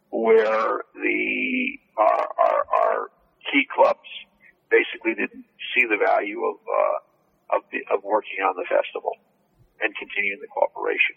where 0.09 0.83
the, 0.95 1.79
our, 1.97 2.27
our, 2.37 2.59
our 2.67 2.99
key 3.51 3.67
clubs 3.73 4.07
basically 4.69 5.15
didn't 5.15 5.45
see 5.75 5.85
the 5.87 5.97
value 5.97 6.43
of, 6.43 6.57
uh, 6.67 7.57
of, 7.57 7.61
the, 7.71 7.79
of 7.93 8.03
working 8.03 8.43
on 8.43 8.55
the 8.55 8.67
festival 8.67 9.15
and 9.81 9.93
continuing 9.95 10.39
the 10.41 10.47
cooperation. 10.47 11.15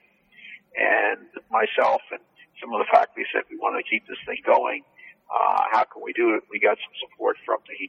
And 0.78 1.26
myself 1.50 2.02
and 2.14 2.22
some 2.58 2.74
of 2.74 2.82
the 2.82 2.88
faculty 2.90 3.22
said 3.30 3.46
we 3.50 3.56
want 3.60 3.78
to 3.78 3.84
keep 3.86 4.02
this 4.10 4.18
thing 4.26 4.42
going. 4.42 4.82
Uh, 5.30 5.62
how 5.70 5.86
can 5.86 6.02
we 6.02 6.12
do 6.12 6.34
it? 6.34 6.42
We 6.50 6.58
got 6.58 6.76
some 6.82 6.94
support 7.06 7.38
from 7.46 7.62
the, 7.70 7.86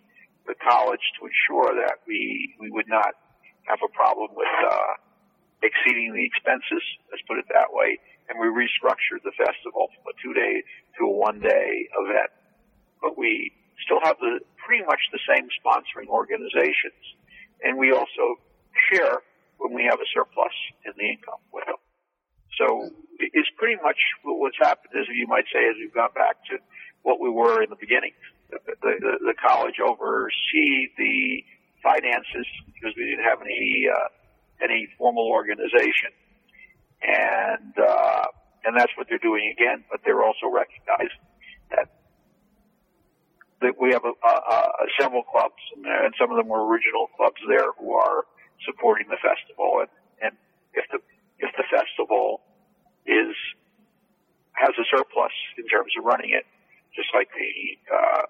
the 0.53 0.57
college 0.61 1.01
to 1.17 1.25
ensure 1.25 1.73
that 1.81 2.05
we, 2.05 2.53
we 2.61 2.69
would 2.69 2.87
not 2.87 3.17
have 3.65 3.81
a 3.81 3.89
problem 3.89 4.37
with, 4.37 4.51
uh, 4.67 4.93
exceeding 5.65 6.13
the 6.13 6.25
expenses, 6.25 6.81
let's 7.09 7.21
put 7.29 7.37
it 7.37 7.45
that 7.53 7.73
way. 7.73 7.97
And 8.29 8.37
we 8.37 8.49
restructured 8.49 9.25
the 9.25 9.33
festival 9.37 9.89
from 9.93 10.13
a 10.13 10.15
two 10.21 10.33
day 10.33 10.61
to 10.97 11.05
a 11.05 11.13
one 11.13 11.41
day 11.41 11.89
event. 11.97 12.31
But 13.01 13.17
we 13.17 13.53
still 13.85 14.01
have 14.05 14.17
the, 14.21 14.41
pretty 14.61 14.85
much 14.85 15.01
the 15.11 15.21
same 15.25 15.49
sponsoring 15.61 16.09
organizations 16.09 17.01
and 17.63 17.77
we 17.77 17.91
also 17.91 18.41
share 18.89 19.21
when 19.57 19.73
we 19.73 19.83
have 19.83 19.99
a 19.99 20.07
surplus 20.13 20.53
in 20.85 20.93
the 20.97 21.05
income 21.05 21.41
with 21.53 21.65
them. 21.65 21.80
So 22.57 22.89
it's 23.19 23.49
pretty 23.57 23.81
much 23.81 23.97
what's 24.23 24.57
happened 24.59 24.93
is, 24.95 25.07
you 25.13 25.27
might 25.27 25.45
say, 25.53 25.59
as 25.69 25.75
we've 25.79 25.93
gone 25.93 26.13
back 26.15 26.43
to 26.49 26.57
what 27.03 27.19
we 27.19 27.29
were 27.29 27.63
in 27.63 27.69
the 27.69 27.79
beginning. 27.79 28.11
The, 28.49 28.59
the, 28.81 29.31
the 29.31 29.33
college 29.39 29.75
oversee 29.79 30.91
the 30.97 31.43
finances 31.81 32.45
because 32.67 32.93
we 32.97 33.05
didn't 33.05 33.23
have 33.23 33.41
any 33.41 33.87
uh, 33.87 34.09
any 34.61 34.87
formal 34.97 35.27
organization, 35.27 36.11
and 37.01 37.73
uh, 37.79 38.25
and 38.65 38.75
that's 38.77 38.91
what 38.97 39.07
they're 39.07 39.23
doing 39.23 39.53
again. 39.55 39.85
But 39.89 40.01
they're 40.03 40.21
also 40.21 40.51
recognizing 40.51 41.23
that 41.71 41.87
that 43.61 43.79
we 43.79 43.93
have 43.93 44.03
a, 44.03 44.13
a, 44.27 44.33
a 44.33 44.85
several 44.99 45.23
clubs, 45.23 45.61
and, 45.77 46.13
some 46.19 46.31
of 46.31 46.37
them 46.37 46.49
were 46.49 46.65
original 46.67 47.07
clubs 47.15 47.39
there 47.47 47.71
who 47.79 47.93
are 47.93 48.25
supporting 48.65 49.07
the 49.07 49.17
festival. 49.21 49.79
And, 49.79 49.89
and 50.21 50.33
if 50.73 50.85
the 50.91 50.99
if 51.41 51.49
the 51.57 51.65
festival 51.67 52.41
is 53.05 53.33
has 54.53 54.73
a 54.77 54.85
surplus 54.93 55.33
in 55.57 55.65
terms 55.65 55.89
of 55.97 56.05
running 56.05 56.31
it, 56.37 56.45
just 56.93 57.09
like 57.17 57.27
the 57.33 57.51
uh, 57.89 58.23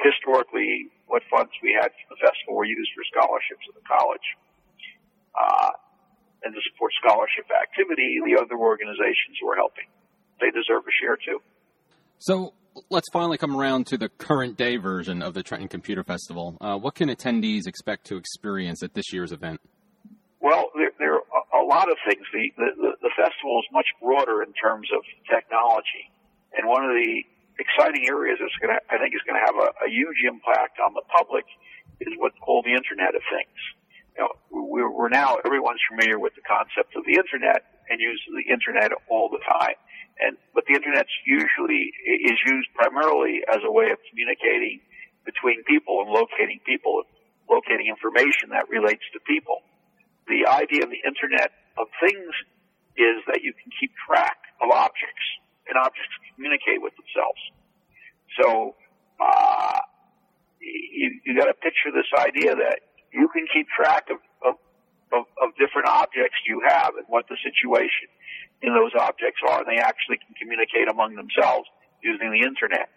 historically 0.00 0.88
what 1.06 1.22
funds 1.30 1.52
we 1.62 1.76
had 1.76 1.92
from 1.92 2.16
the 2.16 2.20
festival 2.20 2.56
were 2.56 2.66
used 2.66 2.90
for 2.96 3.04
scholarships 3.12 3.62
at 3.68 3.74
the 3.76 3.86
college. 3.86 4.26
Uh, 5.36 5.72
and 6.44 6.54
to 6.54 6.60
support 6.72 6.92
scholarship 7.02 7.44
activity, 7.50 8.18
the 8.24 8.40
other 8.40 8.56
organizations 8.56 9.36
who 9.40 9.48
are 9.48 9.56
helping, 9.56 9.84
they 10.40 10.50
deserve 10.50 10.82
a 10.86 10.94
share 11.00 11.16
too. 11.16 11.40
So 12.18 12.54
let's 12.90 13.08
finally 13.12 13.38
come 13.38 13.56
around 13.56 13.86
to 13.88 13.98
the 13.98 14.08
current 14.08 14.56
day 14.56 14.76
version 14.76 15.22
of 15.22 15.34
the 15.34 15.42
Trenton 15.42 15.68
Computer 15.68 16.04
Festival. 16.04 16.56
Uh, 16.60 16.78
what 16.78 16.94
can 16.94 17.08
attendees 17.08 17.66
expect 17.66 18.06
to 18.06 18.16
experience 18.16 18.82
at 18.82 18.94
this 18.94 19.12
year's 19.12 19.32
event? 19.32 19.60
Well, 20.40 20.70
there, 20.76 20.92
there 20.98 21.18
lot 21.66 21.90
of 21.90 21.98
things. 22.06 22.22
The, 22.32 22.50
the, 22.56 22.90
the 23.02 23.12
festival 23.18 23.60
is 23.60 23.68
much 23.72 23.90
broader 24.00 24.42
in 24.42 24.54
terms 24.54 24.88
of 24.94 25.02
technology. 25.26 26.10
And 26.56 26.68
one 26.68 26.86
of 26.86 26.94
the 26.94 27.22
exciting 27.58 28.06
areas 28.08 28.38
that's 28.40 28.56
going 28.62 28.72
to, 28.72 28.80
I 28.88 28.96
think 29.02 29.12
is 29.14 29.24
going 29.26 29.36
to 29.36 29.46
have 29.46 29.58
a, 29.58 29.68
a 29.84 29.88
huge 29.90 30.22
impact 30.24 30.78
on 30.80 30.94
the 30.94 31.04
public 31.10 31.44
is 32.00 32.12
what's 32.16 32.38
called 32.40 32.64
the 32.64 32.76
Internet 32.76 33.16
of 33.16 33.24
Things. 33.28 33.60
You 34.16 34.24
know, 34.24 34.30
we're, 34.50 34.88
we're 34.88 35.12
now, 35.12 35.36
everyone's 35.44 35.82
familiar 35.88 36.18
with 36.18 36.32
the 36.34 36.44
concept 36.44 36.96
of 36.96 37.04
the 37.04 37.20
Internet 37.20 37.64
and 37.88 38.00
use 38.00 38.20
the 38.28 38.46
Internet 38.48 38.92
all 39.08 39.28
the 39.28 39.40
time. 39.44 39.76
And 40.16 40.40
but 40.56 40.64
the 40.64 40.72
internet's 40.72 41.12
usually 41.28 41.92
is 42.08 42.40
used 42.48 42.72
primarily 42.72 43.44
as 43.52 43.60
a 43.60 43.70
way 43.70 43.92
of 43.92 44.00
communicating 44.08 44.80
between 45.28 45.60
people 45.68 46.00
and 46.00 46.08
locating 46.08 46.60
people 46.64 47.04
locating 47.50 47.86
information 47.86 48.50
that 48.50 48.68
relates 48.68 49.04
to 49.12 49.20
people. 49.22 49.62
The 50.28 50.46
idea 50.46 50.82
of 50.82 50.90
the 50.90 51.02
Internet 51.06 51.52
of 51.78 51.86
Things 52.00 52.34
is 52.96 53.22
that 53.26 53.42
you 53.42 53.52
can 53.52 53.70
keep 53.78 53.92
track 54.06 54.38
of 54.60 54.70
objects 54.70 55.26
and 55.68 55.76
objects 55.76 56.14
communicate 56.34 56.80
with 56.80 56.94
themselves. 56.96 57.40
So 58.40 58.74
uh, 59.20 59.80
you, 60.60 61.20
you 61.24 61.38
got 61.38 61.46
to 61.46 61.54
picture 61.54 61.92
this 61.92 62.08
idea 62.16 62.54
that 62.56 62.80
you 63.12 63.28
can 63.28 63.46
keep 63.52 63.68
track 63.68 64.08
of, 64.10 64.18
of, 64.44 64.54
of, 65.12 65.24
of 65.42 65.48
different 65.58 65.88
objects 65.88 66.36
you 66.48 66.62
have 66.66 66.96
and 66.96 67.06
what 67.08 67.28
the 67.28 67.36
situation 67.44 68.08
in 68.62 68.72
those 68.72 68.92
objects 68.98 69.40
are, 69.46 69.60
and 69.60 69.68
they 69.68 69.80
actually 69.80 70.16
can 70.16 70.34
communicate 70.40 70.88
among 70.90 71.14
themselves 71.14 71.68
using 72.02 72.32
the 72.32 72.40
internet. 72.40 72.88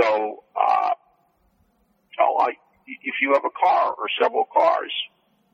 So 0.00 0.44
uh, 0.54 0.92
Oh, 2.18 2.38
I, 2.40 2.50
if 2.86 3.14
you 3.20 3.32
have 3.32 3.44
a 3.44 3.54
car 3.54 3.94
or 3.94 4.06
several 4.20 4.46
cars, 4.52 4.92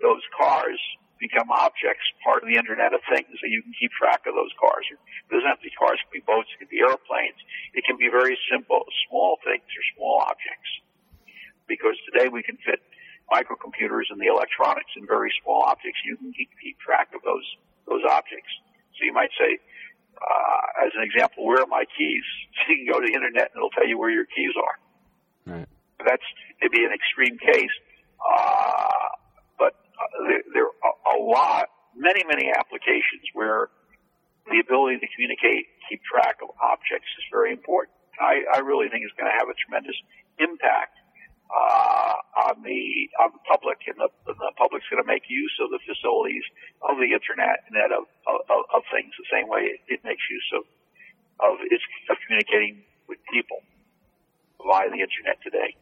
those 0.00 0.24
cars 0.36 0.80
become 1.20 1.52
objects, 1.52 2.02
part 2.24 2.40
of 2.42 2.48
the 2.48 2.56
Internet 2.56 2.96
of 2.96 3.04
Things, 3.12 3.28
that 3.28 3.52
you 3.52 3.60
can 3.60 3.76
keep 3.76 3.92
track 3.92 4.24
of 4.24 4.32
those 4.32 4.50
cars. 4.56 4.88
It 4.88 4.96
doesn't 5.28 5.46
have 5.46 5.60
to 5.60 5.68
be 5.68 5.74
cars, 5.76 6.00
can 6.08 6.16
be 6.16 6.24
boats, 6.24 6.48
it 6.56 6.64
can 6.64 6.72
be 6.72 6.80
airplanes. 6.80 7.36
It 7.76 7.84
can 7.84 8.00
be 8.00 8.08
very 8.08 8.40
simple, 8.48 8.88
small 9.06 9.36
things 9.44 9.68
or 9.68 9.84
small 9.94 10.24
objects. 10.24 10.70
Because 11.68 11.94
today 12.08 12.32
we 12.32 12.42
can 12.42 12.56
fit 12.64 12.80
microcomputers 13.28 14.10
and 14.10 14.18
the 14.18 14.26
electronics 14.26 14.90
in 14.96 15.06
very 15.06 15.30
small 15.44 15.62
objects. 15.68 16.00
You 16.02 16.16
can 16.16 16.32
keep, 16.32 16.50
keep 16.58 16.80
track 16.80 17.12
of 17.14 17.22
those 17.22 17.46
those 17.86 18.02
objects. 18.06 18.50
So 18.98 19.04
you 19.04 19.12
might 19.12 19.34
say, 19.34 19.58
uh, 20.14 20.86
as 20.86 20.92
an 20.94 21.02
example, 21.02 21.44
where 21.44 21.62
are 21.62 21.66
my 21.66 21.84
keys? 21.96 22.24
So 22.54 22.70
you 22.72 22.84
can 22.84 22.88
go 22.92 23.00
to 23.00 23.06
the 23.06 23.14
internet 23.14 23.50
and 23.50 23.58
it'll 23.58 23.74
tell 23.74 23.86
you 23.86 23.98
where 23.98 24.10
your 24.10 24.26
keys 24.26 24.54
are. 24.54 24.76
Right. 25.46 25.68
That's 26.04 26.28
maybe 26.62 26.84
an 26.84 26.92
extreme 26.92 27.36
case, 27.38 27.74
uh, 28.20 28.69
many, 32.00 32.24
many 32.24 32.48
applications 32.48 33.28
where 33.36 33.68
the 34.48 34.58
ability 34.58 34.98
to 35.04 35.08
communicate, 35.12 35.68
keep 35.86 36.00
track 36.02 36.40
of 36.40 36.48
objects 36.58 37.12
is 37.20 37.24
very 37.28 37.52
important. 37.52 37.92
I, 38.16 38.42
I 38.56 38.58
really 38.64 38.88
think 38.88 39.04
it's 39.04 39.14
going 39.20 39.28
to 39.28 39.36
have 39.36 39.52
a 39.52 39.56
tremendous 39.68 39.96
impact 40.40 40.96
uh, 41.50 42.50
on 42.50 42.62
the 42.62 43.10
on 43.18 43.34
the 43.34 43.42
public, 43.44 43.82
and 43.90 43.98
the, 43.98 44.08
the 44.26 44.52
public's 44.54 44.86
going 44.86 45.02
to 45.02 45.08
make 45.08 45.26
use 45.26 45.52
of 45.58 45.70
the 45.74 45.82
facilities 45.82 46.46
of 46.86 46.96
the 47.02 47.10
internet 47.10 47.66
and 47.66 47.74
of, 47.90 48.06
of, 48.28 48.62
of 48.70 48.82
things 48.94 49.10
the 49.18 49.26
same 49.34 49.50
way 49.50 49.66
it, 49.66 49.80
it 49.88 50.00
makes 50.06 50.22
use 50.30 50.48
of 50.54 50.62
of 51.42 51.58
its 51.66 51.82
of 52.06 52.16
communicating 52.26 52.86
with 53.10 53.18
people 53.32 53.60
via 54.62 54.88
the 54.94 55.02
internet 55.02 55.42
today. 55.42 55.74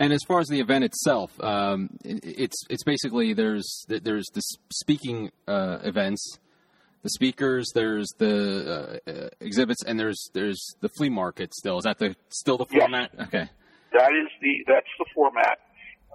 And 0.00 0.14
as 0.14 0.20
far 0.26 0.40
as 0.40 0.48
the 0.48 0.60
event 0.60 0.82
itself, 0.82 1.30
um, 1.44 1.90
it's 2.02 2.64
it's 2.70 2.82
basically 2.84 3.34
there's 3.34 3.84
there's 3.86 4.26
the 4.32 4.40
speaking 4.72 5.30
uh, 5.46 5.80
events, 5.84 6.38
the 7.02 7.10
speakers, 7.10 7.70
there's 7.74 8.08
the 8.16 9.02
uh, 9.06 9.28
exhibits, 9.40 9.84
and 9.84 10.00
there's 10.00 10.30
there's 10.32 10.74
the 10.80 10.88
flea 10.88 11.10
market. 11.10 11.52
Still, 11.52 11.76
is 11.76 11.84
that 11.84 11.98
the 11.98 12.16
still 12.30 12.56
the 12.56 12.64
format? 12.64 13.10
Yes. 13.12 13.26
Okay. 13.28 13.50
That 13.92 14.12
is 14.12 14.28
the 14.40 14.64
that's 14.66 14.88
the 14.98 15.04
format. 15.14 15.58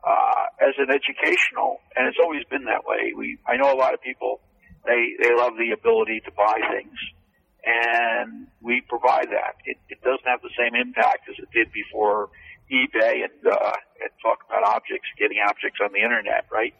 Uh, 0.04 0.46
as 0.62 0.74
an 0.78 0.90
educational, 0.90 1.80
and 1.96 2.08
it's 2.08 2.18
always 2.22 2.44
been 2.50 2.66
that 2.66 2.86
way. 2.86 3.14
We 3.16 3.38
I 3.48 3.58
know 3.58 3.72
a 3.72 3.78
lot 3.78 3.94
of 3.94 4.02
people 4.02 4.40
they 4.86 5.14
they 5.22 5.34
love 5.36 5.54
the 5.58 5.72
ability 5.78 6.22
to 6.26 6.32
buy 6.32 6.58
things, 6.74 6.98
and 7.66 8.48
we 8.62 8.82
provide 8.90 9.30
that. 9.30 9.58
It, 9.66 9.78
it 9.90 10.02
doesn't 10.02 10.26
have 10.26 10.42
the 10.42 10.54
same 10.58 10.74
impact 10.74 11.30
as 11.30 11.36
it 11.38 11.50
did 11.54 11.72
before 11.72 12.30
eBay 12.72 13.24
and 13.24 13.46
uh, 13.46 13.72
and 14.02 14.12
talk 14.22 14.40
about 14.48 14.64
objects, 14.64 15.08
getting 15.18 15.38
objects 15.48 15.80
on 15.84 15.92
the 15.94 16.00
internet, 16.00 16.46
right? 16.52 16.74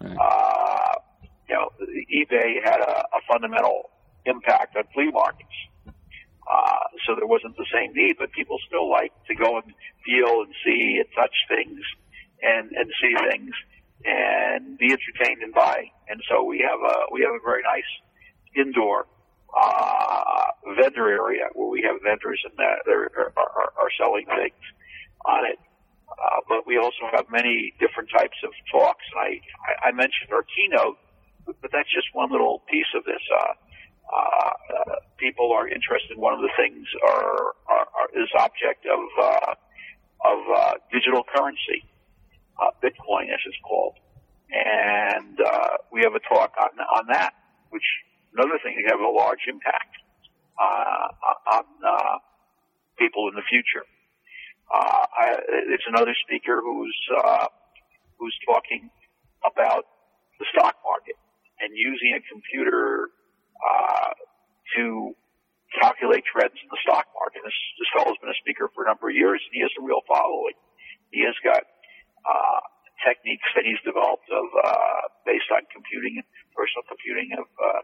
right. 0.00 0.16
Uh, 0.16 0.94
you 1.48 1.54
know, 1.54 1.70
eBay 2.10 2.62
had 2.64 2.80
a, 2.80 3.00
a 3.00 3.20
fundamental 3.28 3.90
impact 4.24 4.76
on 4.76 4.84
flea 4.94 5.10
markets. 5.10 5.48
Uh, 5.86 6.86
so 7.06 7.14
there 7.16 7.26
wasn't 7.26 7.56
the 7.56 7.66
same 7.72 7.92
need, 7.94 8.16
but 8.18 8.30
people 8.32 8.58
still 8.66 8.88
like 8.88 9.12
to 9.26 9.34
go 9.34 9.58
and 9.58 9.74
feel 10.04 10.42
and 10.42 10.54
see 10.64 11.02
and 11.02 11.08
touch 11.14 11.34
things 11.48 11.80
and, 12.42 12.70
and 12.70 12.90
see 13.02 13.14
things 13.30 13.50
and 14.04 14.78
be 14.78 14.86
entertained 14.86 15.42
and 15.42 15.52
buy. 15.52 15.90
And 16.08 16.22
so 16.30 16.44
we 16.44 16.58
have 16.62 16.78
a, 16.78 16.96
we 17.10 17.22
have 17.22 17.34
a 17.34 17.42
very 17.44 17.62
nice 17.62 17.90
indoor, 18.54 19.06
uh, 19.56 20.50
vendor 20.78 21.08
area 21.08 21.46
where 21.54 21.68
we 21.68 21.82
have 21.82 21.96
vendors 22.02 22.40
and 22.44 22.54
that 22.58 22.86
are, 22.90 23.32
are, 23.36 23.72
are 23.78 23.90
selling 23.98 24.26
things 24.26 24.62
on 25.26 25.44
it. 25.46 25.58
Uh, 26.08 26.40
but 26.48 26.66
we 26.66 26.78
also 26.78 27.04
have 27.12 27.26
many 27.30 27.74
different 27.80 28.08
types 28.10 28.36
of 28.44 28.50
talks. 28.72 29.04
I, 29.18 29.42
I 29.88 29.92
mentioned 29.92 30.32
our 30.32 30.44
keynote, 30.54 30.96
but 31.46 31.70
that's 31.72 31.92
just 31.92 32.08
one 32.14 32.30
little 32.30 32.62
piece 32.70 32.88
of 32.96 33.04
this. 33.04 33.20
Uh, 33.34 33.52
uh, 34.06 34.52
people 35.18 35.52
are 35.52 35.68
interested. 35.68 36.16
One 36.16 36.34
of 36.34 36.40
the 36.40 36.50
things 36.56 36.86
are, 37.02 37.54
are, 37.66 37.86
are 37.90 38.08
is 38.14 38.30
object 38.38 38.86
of 38.86 39.02
uh, 39.20 39.54
of 40.24 40.38
uh, 40.56 40.72
digital 40.92 41.22
currency, 41.34 41.84
uh, 42.62 42.70
Bitcoin 42.82 43.28
as 43.32 43.40
it's 43.46 43.58
called, 43.62 43.94
and 44.50 45.38
uh, 45.40 45.76
we 45.92 46.02
have 46.02 46.14
a 46.14 46.20
talk 46.20 46.54
on 46.58 46.70
on 46.96 47.06
that, 47.08 47.34
which 47.70 47.84
another 48.32 48.58
thing 48.62 48.76
that 48.78 48.90
have 48.90 49.00
a 49.00 49.10
large 49.10 49.44
impact 49.48 49.96
uh, 50.58 51.58
on 51.58 51.64
people 52.98 53.28
in 53.28 53.34
the 53.34 53.44
future. 53.50 53.84
Uh, 54.66 55.06
I, 55.06 55.26
it's 55.70 55.86
another 55.88 56.14
speaker 56.26 56.60
who's 56.60 56.98
uh, 57.14 57.46
who's 58.18 58.36
talking 58.46 58.90
about 59.46 59.86
the 60.38 60.46
stock 60.52 60.76
market 60.84 61.14
and 61.60 61.70
using 61.74 62.18
a 62.18 62.22
computer 62.28 63.10
uh, 63.62 64.12
to 64.76 65.14
calculate 65.80 66.24
trends 66.26 66.56
in 66.58 66.68
the 66.70 66.80
stock 66.82 67.06
market. 67.14 67.42
This, 67.44 67.58
this 67.78 67.90
fellow's 67.94 68.18
been 68.20 68.30
a 68.32 68.40
speaker 68.42 68.70
for 68.74 68.84
a 68.84 68.88
number 68.88 69.08
of 69.10 69.16
years, 69.16 69.40
and 69.44 69.52
he 69.54 69.60
has 69.62 69.72
a 69.78 69.82
real 69.84 70.02
following. 70.08 70.56
He 71.12 71.22
has 71.24 71.36
got 71.44 71.62
uh, 72.26 72.62
techniques 73.06 73.46
that 73.54 73.64
he's 73.64 73.80
developed 73.86 74.26
of 74.32 74.46
uh, 74.50 75.02
based 75.24 75.48
on 75.54 75.62
computing, 75.70 76.18
and 76.18 76.26
personal 76.56 76.82
computing 76.90 77.30
of, 77.38 77.46
uh, 77.60 77.82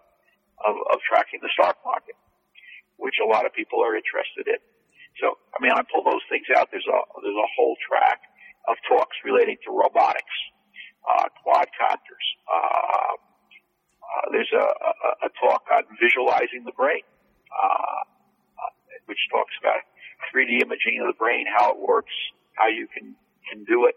of 0.66 0.75
of 0.92 0.99
tracking 1.07 1.38
the 1.42 1.53
stock 1.55 1.79
market, 1.87 2.16
which 2.99 3.16
a 3.23 3.29
lot 3.29 3.47
of 3.47 3.53
people 3.55 3.79
are 3.85 3.95
interested 3.95 4.51
in. 4.51 4.61
So, 5.20 5.37
I 5.53 5.59
mean, 5.61 5.72
I 5.72 5.83
pull 5.92 6.05
those 6.05 6.25
things 6.31 6.46
out. 6.57 6.68
There's 6.70 6.87
a 6.88 6.98
there's 7.20 7.37
a 7.37 7.51
whole 7.57 7.77
track 7.85 8.20
of 8.68 8.77
talks 8.88 9.16
relating 9.25 9.57
to 9.66 9.70
robotics, 9.75 10.37
uh, 11.05 11.27
quadcopters, 11.42 12.27
uh, 12.46 13.16
uh, 14.12 14.29
there's 14.31 14.51
a, 14.53 14.61
a, 14.61 14.92
a, 15.27 15.31
talk 15.40 15.64
on 15.72 15.85
visualizing 15.96 16.64
the 16.64 16.72
brain, 16.77 17.01
uh, 17.48 18.03
uh, 18.61 18.72
which 19.07 19.18
talks 19.33 19.55
about 19.61 19.81
3D 20.29 20.61
imaging 20.61 21.01
of 21.01 21.09
the 21.09 21.16
brain, 21.18 21.46
how 21.48 21.72
it 21.72 21.81
works, 21.81 22.12
how 22.55 22.68
you 22.68 22.87
can 22.92 23.16
can 23.48 23.64
do 23.64 23.87
it. 23.87 23.96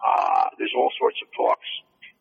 Uh, 0.00 0.48
there's 0.58 0.72
all 0.76 0.90
sorts 0.98 1.16
of 1.22 1.28
talks 1.36 1.66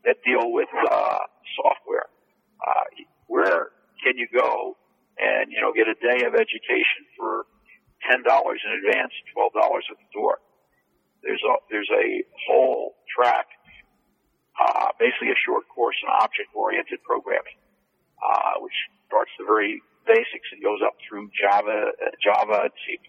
that 0.06 0.18
deal 0.26 0.52
with 0.52 0.68
uh, 0.76 1.20
software. 1.56 2.12
Uh, 2.60 3.08
where 3.28 3.72
can 4.04 4.18
you 4.18 4.28
go 4.28 4.76
and 5.18 5.52
you 5.52 5.62
know 5.62 5.72
get 5.72 5.88
a 5.88 5.96
day 5.96 6.26
of 6.26 6.36
education 6.36 7.08
for 7.18 7.46
ten 8.10 8.24
dollars 8.24 8.62
in 8.66 8.72
advance, 8.84 9.14
twelve 9.34 9.54
dollars 9.54 9.86
at 9.92 9.98
the 9.98 10.10
door? 10.14 10.40
There's 11.24 11.42
a 11.44 11.54
there's 11.72 11.90
a 11.92 12.24
whole 12.48 12.96
track 13.08 13.48
uh, 14.60 14.94
basically 15.00 15.34
a 15.34 15.40
short 15.46 15.66
course 15.70 15.98
in 16.04 16.10
object-oriented 16.22 17.02
programming, 17.04 17.58
uh, 18.22 18.62
which 18.62 18.76
starts 19.08 19.32
the 19.40 19.46
very 19.46 19.82
basics 20.06 20.48
and 20.52 20.62
goes 20.62 20.80
up 20.86 20.94
through 21.08 21.30
Java, 21.34 21.90
Java 22.22 22.70
C++. 22.86 23.00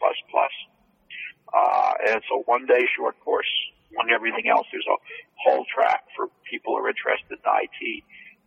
Uh, 1.52 1.92
and 2.06 2.16
it's 2.16 2.32
a 2.32 2.40
one-day 2.48 2.86
short 2.96 3.18
course. 3.20 3.50
Among 3.92 4.10
everything 4.10 4.48
else, 4.48 4.66
there's 4.72 4.88
a 4.90 4.98
whole 5.38 5.64
track 5.70 6.02
for 6.16 6.26
people 6.50 6.74
who 6.74 6.82
are 6.82 6.88
interested 6.90 7.38
in 7.38 7.44
IT, 7.46 7.78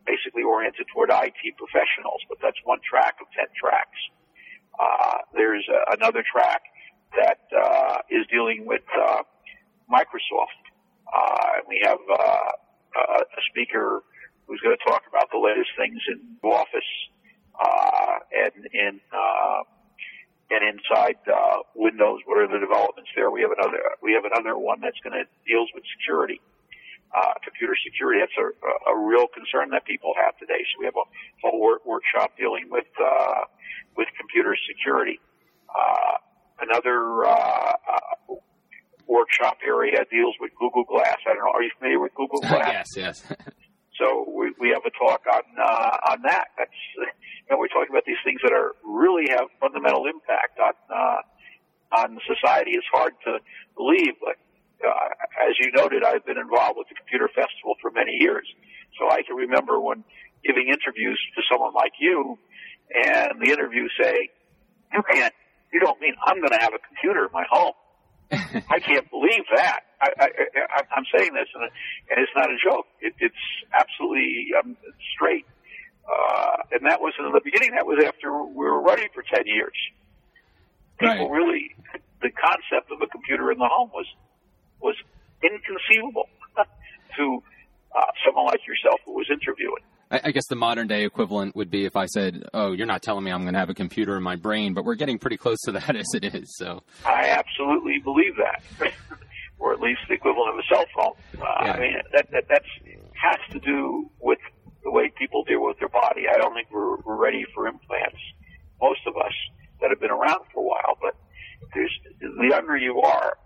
basically 0.04 0.44
oriented 0.44 0.88
toward 0.92 1.10
IT 1.12 1.40
professionals, 1.56 2.20
but 2.28 2.38
that's 2.42 2.58
one 2.66 2.80
track 2.84 3.16
of 3.22 3.28
10 3.32 3.48
tracks. 3.56 4.00
Uh, 4.80 5.18
there's 5.34 5.68
another 5.92 6.24
track 6.30 6.62
that 7.16 7.40
uh, 7.56 7.98
is 8.10 8.26
dealing 8.32 8.66
with 8.66 8.84
uh, 8.94 9.24
Microsoft. 9.92 10.62
Uh, 11.08 11.62
we 11.68 11.82
have 11.84 12.00
uh, 12.10 12.16
uh, 12.16 13.20
a 13.22 13.42
speaker 13.50 14.04
who's 14.46 14.60
going 14.62 14.76
to 14.76 14.84
talk 14.90 15.04
about 15.08 15.30
the 15.32 15.40
latest 15.40 15.70
things 15.78 16.00
in 16.08 16.20
Office 16.44 16.92
uh, 17.60 18.20
and 18.32 18.66
in 18.74 19.00
uh, 19.12 19.63
and 20.50 20.63
inside 20.63 21.18
uh, 21.28 21.60
Windows. 21.76 22.20
What 22.26 22.38
are 22.38 22.48
the 22.48 22.60
developments 22.60 23.10
there? 23.16 23.32
We 23.32 23.42
have 23.42 23.52
another 23.52 23.80
we 24.02 24.13
have 24.13 24.24
another 24.26 24.58
one 24.58 24.80
that's 24.82 25.00
going 25.04 25.13
to 25.13 25.26
deals 25.46 25.70
with 25.74 25.84
security. 26.00 26.40
Uh, 27.08 27.34
computer 27.41 27.74
security. 27.88 28.20
That's 28.20 28.36
a, 28.36 28.52
a, 28.91 28.96
real 29.00 29.32
concern 29.32 29.72
that 29.72 29.86
people 29.86 30.12
have 30.20 30.36
today. 30.38 30.60
So 30.60 30.84
we 30.84 30.86
have 30.91 31.00
a 31.00 31.08
whole 31.41 31.60
work, 31.62 31.86
workshop 31.86 32.36
dealing 32.38 32.67
with 32.70 32.86
uh, 33.00 33.48
with 33.96 34.08
computer 34.20 34.56
security. 34.67 35.17
Uh, 35.72 36.20
another 36.60 37.26
uh, 37.26 37.32
uh, 37.32 38.36
workshop 39.08 39.58
area 39.65 40.04
deals 40.12 40.36
with 40.39 40.52
Google 40.60 40.84
Glass. 40.84 41.17
I 41.26 41.34
don't 41.34 41.46
know. 41.46 41.52
Are 41.56 41.63
you 41.63 41.72
familiar 41.80 42.00
with 42.00 42.13
Google 42.13 42.39
Glass? 42.43 42.91
yes, 42.96 43.24
yes. 43.24 43.24
so 43.96 44.28
we, 44.28 44.54
we 44.60 44.70
have 44.70 44.84
a 44.86 44.91
talk 44.91 45.24
on 45.32 45.43
uh, 45.58 46.12
on 46.12 46.22
that. 46.24 46.52
That's 46.58 46.80
you 46.98 47.08
know, 47.50 47.58
we're 47.58 47.72
talking 47.72 47.89
about 47.89 48.06
these 48.06 48.22
things 48.24 48.41
that 48.43 48.52
are 48.52 48.76
really 48.84 49.32
have 49.32 49.48
fundamental 49.60 50.06
impact 50.06 50.60
on 50.60 50.76
uh, 50.91 51.22
on 52.04 52.20
society. 52.28 52.72
It's 52.76 52.88
hard 52.91 53.13
to 53.26 53.39
believe, 53.76 54.13
but 54.20 54.36
as 55.41 55.54
you 55.60 55.71
noted, 55.73 56.04
I've 56.04 56.26
been 56.26 56.38
involved 56.38 56.78
with 56.78 56.88
the 56.89 56.95
Computer 56.95 57.28
Festival 57.28 57.76
for 57.82 57.91
many 57.91 58.17
years, 58.19 58.47
so 59.00 59.10
I 59.10 59.21
can 59.23 59.36
remember 59.36 59.80
when 59.80 60.04
giving 60.45 60.67
interviews 60.67 61.19
to 61.36 61.41
someone 61.52 61.73
like 61.73 61.93
you, 62.00 62.38
and 62.93 63.41
the 63.41 63.52
interview 63.52 63.88
say, 64.02 64.30
"You 64.93 65.04
can't. 65.12 65.34
You 65.73 65.80
don't 65.80 66.00
mean 66.00 66.15
I'm 66.26 66.38
going 66.39 66.52
to 66.54 66.60
have 66.62 66.73
a 66.73 66.80
computer 66.80 67.26
in 67.26 67.32
my 67.34 67.45
home." 67.50 67.73
I 68.32 68.80
can't 68.80 69.10
believe 69.10 69.45
that. 69.56 69.82
I, 70.02 70.10
I, 70.19 70.26
I, 70.26 70.82
I'm 70.95 71.06
saying 71.15 71.32
this, 71.34 71.47
and, 71.56 71.63
and 71.63 72.19
it's 72.19 72.32
not 72.36 72.50
a 72.52 72.58
joke. 72.63 72.86
It, 73.00 73.13
it's 73.19 73.43
absolutely 73.73 74.47
um, 74.60 74.76
straight. 75.15 75.45
Uh, 76.08 76.58
and 76.71 76.86
that 76.86 77.00
was 77.02 77.13
in 77.19 77.32
the 77.32 77.41
beginning. 77.43 77.71
That 77.76 77.86
was 77.86 78.04
after 78.06 78.32
we 78.43 78.65
were 78.65 78.82
running 78.82 79.08
for 79.13 79.23
ten 79.23 79.45
years. 79.45 79.76
People 81.00 81.30
Right. 81.30 81.32
really, 81.32 81.76
the 82.21 82.32
concept 82.32 82.91
of 82.91 83.02
a 83.02 83.08
computer 83.08 83.52
in 83.52 83.60
the 83.60 83.69
home 83.69 83.91
was 83.93 84.08
inconceivable 85.52 86.30
to 87.18 87.44
uh, 87.96 88.02
someone 88.26 88.46
like 88.46 88.60
yourself 88.68 89.00
who 89.06 89.14
was 89.14 89.28
interviewing. 89.32 89.84
I, 90.12 90.22
I 90.26 90.32
guess 90.32 90.48
the 90.48 90.56
modern 90.56 90.88
day 90.88 91.06
equivalent 91.06 91.56
would 91.56 91.70
be 91.70 91.86
if 91.86 91.96
I 91.96 92.06
said, 92.06 92.44
"Oh, 92.54 92.72
you're 92.72 92.88
not 92.88 93.02
telling 93.02 93.24
me 93.24 93.32
I'm 93.32 93.42
going 93.42 93.54
to 93.54 93.60
have 93.60 93.70
a 93.70 93.74
computer 93.74 94.16
in 94.18 94.24
my 94.24 94.36
brain," 94.36 94.74
but 94.74 94.86
we're 94.86 94.96
getting 94.96 95.20
pretty 95.20 95.38
close 95.38 95.60
to 95.66 95.72
that 95.74 95.96
as 96.04 96.08
it 96.14 96.24
is. 96.24 96.56
So, 96.58 96.84
I 97.06 97.30
absolutely 97.30 98.00
believe 98.04 98.36
that, 98.38 98.62
or 99.60 99.74
at 99.74 99.80
least 99.82 100.02
the 100.08 100.16
equivalent 100.16 100.54
of 100.54 100.60
a 100.60 100.76
cell 100.76 100.86
phone. 100.96 101.42
Uh, 101.42 101.66
Yeah. 101.66 101.72
I 101.74 101.80
mean, 101.80 101.94
that, 102.14 102.32
that 102.32 102.46
that's 102.50 102.68
has 103.14 103.40
to 103.52 103.60
do 103.60 104.10
with 104.20 104.40
the 104.84 104.92
way 104.92 105.12
people 105.18 105.44
deal 105.44 105.64
with 105.64 105.78
their 105.80 105.90
body. 105.90 106.26
I 106.34 106.38
don't 106.38 106.54
think 106.54 106.68
we're, 106.72 106.98
we're 106.98 107.18
ready 107.18 107.46
for 107.54 107.68
implants. 107.68 108.22
Most 108.80 109.02
of 109.08 109.18
us 109.18 109.34
that 109.82 109.90
have 109.90 110.00
been 110.00 110.12
around 110.12 110.46
for 110.54 110.60
a 110.60 110.68
while, 110.68 110.98
but 111.02 111.16
there's 111.74 111.92
the 112.22 112.48
younger 112.48 112.78
you 112.78 113.02
are, 113.02 113.38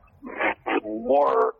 the 0.65 0.81
more 0.83 1.55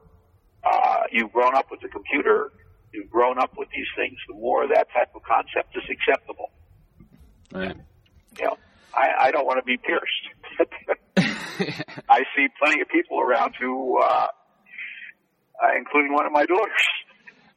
uh, 0.63 1.03
you've 1.11 1.31
grown 1.31 1.55
up 1.55 1.67
with 1.71 1.81
the 1.81 1.89
computer, 1.89 2.51
you've 2.93 3.09
grown 3.09 3.39
up 3.39 3.51
with 3.57 3.69
these 3.75 3.87
things, 3.95 4.17
the 4.27 4.35
more 4.35 4.67
that 4.67 4.87
type 4.93 5.09
of 5.15 5.21
concept 5.23 5.75
is 5.75 5.83
acceptable. 5.89 6.51
right. 7.51 7.75
You 8.39 8.45
know, 8.45 8.57
I, 8.93 9.27
I 9.27 9.31
don't 9.31 9.45
want 9.45 9.59
to 9.59 9.65
be 9.65 9.77
pierced. 9.77 10.25
I 12.09 12.23
see 12.35 12.47
plenty 12.61 12.81
of 12.81 12.87
people 12.87 13.19
around 13.19 13.53
who, 13.59 13.99
uh, 14.01 14.27
uh, 15.61 15.77
including 15.77 16.13
one 16.13 16.25
of 16.25 16.31
my 16.31 16.45
daughters, 16.45 16.87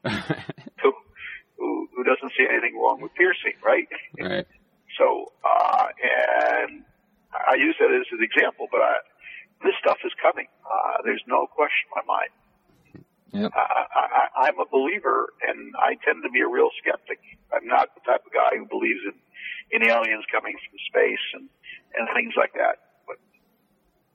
who, 0.82 0.92
who 1.58 1.88
who 1.96 2.04
doesn't 2.04 2.32
see 2.36 2.44
anything 2.48 2.76
wrong 2.76 3.00
with 3.00 3.14
piercing, 3.14 3.54
right? 3.64 3.88
right. 4.20 4.46
So, 4.98 5.32
uh, 5.42 5.86
and 6.02 6.84
I 7.32 7.54
use 7.56 7.74
that 7.80 7.90
as 7.90 8.06
an 8.12 8.22
example, 8.22 8.66
but 8.70 8.80
I, 8.80 8.94
this 9.64 9.74
stuff 9.80 9.98
is 10.04 10.12
coming. 10.20 10.46
Uh, 10.62 11.02
there's 11.04 11.22
no 11.26 11.46
question 11.46 11.88
in 11.90 12.04
my 12.04 12.04
mind. 12.06 12.30
Yep. 13.35 13.51
I, 13.53 13.85
I, 13.94 14.47
I'm 14.47 14.59
a 14.61 14.66
believer, 14.70 15.35
and 15.42 15.75
I 15.77 15.99
tend 16.07 16.23
to 16.23 16.31
be 16.31 16.40
a 16.40 16.47
real 16.47 16.70
skeptic. 16.79 17.18
I'm 17.53 17.66
not 17.66 17.90
the 17.94 18.01
type 18.07 18.23
of 18.25 18.33
guy 18.33 18.57
who 18.57 18.64
believes 18.66 19.01
in, 19.03 19.18
in 19.75 19.90
aliens 19.90 20.25
coming 20.31 20.55
from 20.55 20.79
space 20.87 21.25
and, 21.35 21.49
and 21.99 22.09
things 22.14 22.35
like 22.37 22.53
that. 22.55 22.79
But 23.07 23.18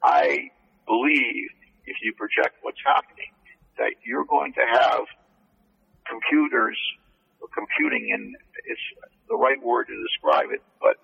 I 0.02 0.52
believe 0.88 1.52
if 1.86 1.98
you 2.02 2.14
project 2.16 2.64
what's 2.64 2.80
happening, 2.86 3.36
that 3.78 4.00
you're 4.06 4.26
going 4.26 4.54
to 4.54 4.66
have 4.66 5.04
computers 6.08 6.80
or 7.42 7.48
computing, 7.52 8.12
and 8.14 8.36
it's 8.66 8.88
the 9.28 9.36
right 9.36 9.62
word 9.62 9.88
to 9.88 9.96
describe 10.08 10.52
it, 10.52 10.64
but 10.80 10.96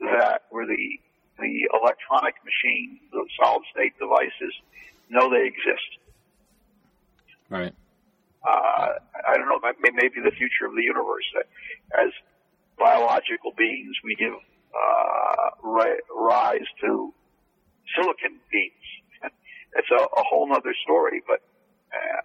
that 0.00 0.42
where 0.50 0.66
the 0.66 1.00
the 1.38 1.66
electronic 1.74 2.34
machine, 2.46 3.00
the 3.10 3.26
solid 3.42 3.64
state 3.74 3.98
devices, 3.98 4.54
know 5.10 5.28
they 5.28 5.46
exist. 5.46 5.98
Right. 7.50 7.74
Uh, 8.44 8.88
I 9.28 9.36
don't 9.36 9.48
know, 9.48 9.60
maybe 9.80 10.20
the 10.22 10.34
future 10.36 10.66
of 10.66 10.74
the 10.74 10.82
universe. 10.82 11.24
As 11.96 12.10
biological 12.78 13.52
beings, 13.56 13.96
we 14.04 14.14
give 14.16 14.34
uh, 14.34 15.50
rise 15.64 16.68
to 16.82 17.14
silicon 17.96 18.40
beings. 18.50 18.84
It's 19.76 19.90
a, 19.98 20.02
a 20.02 20.22
whole 20.28 20.52
other 20.52 20.74
story, 20.84 21.22
but 21.26 21.40
uh, 21.92 22.22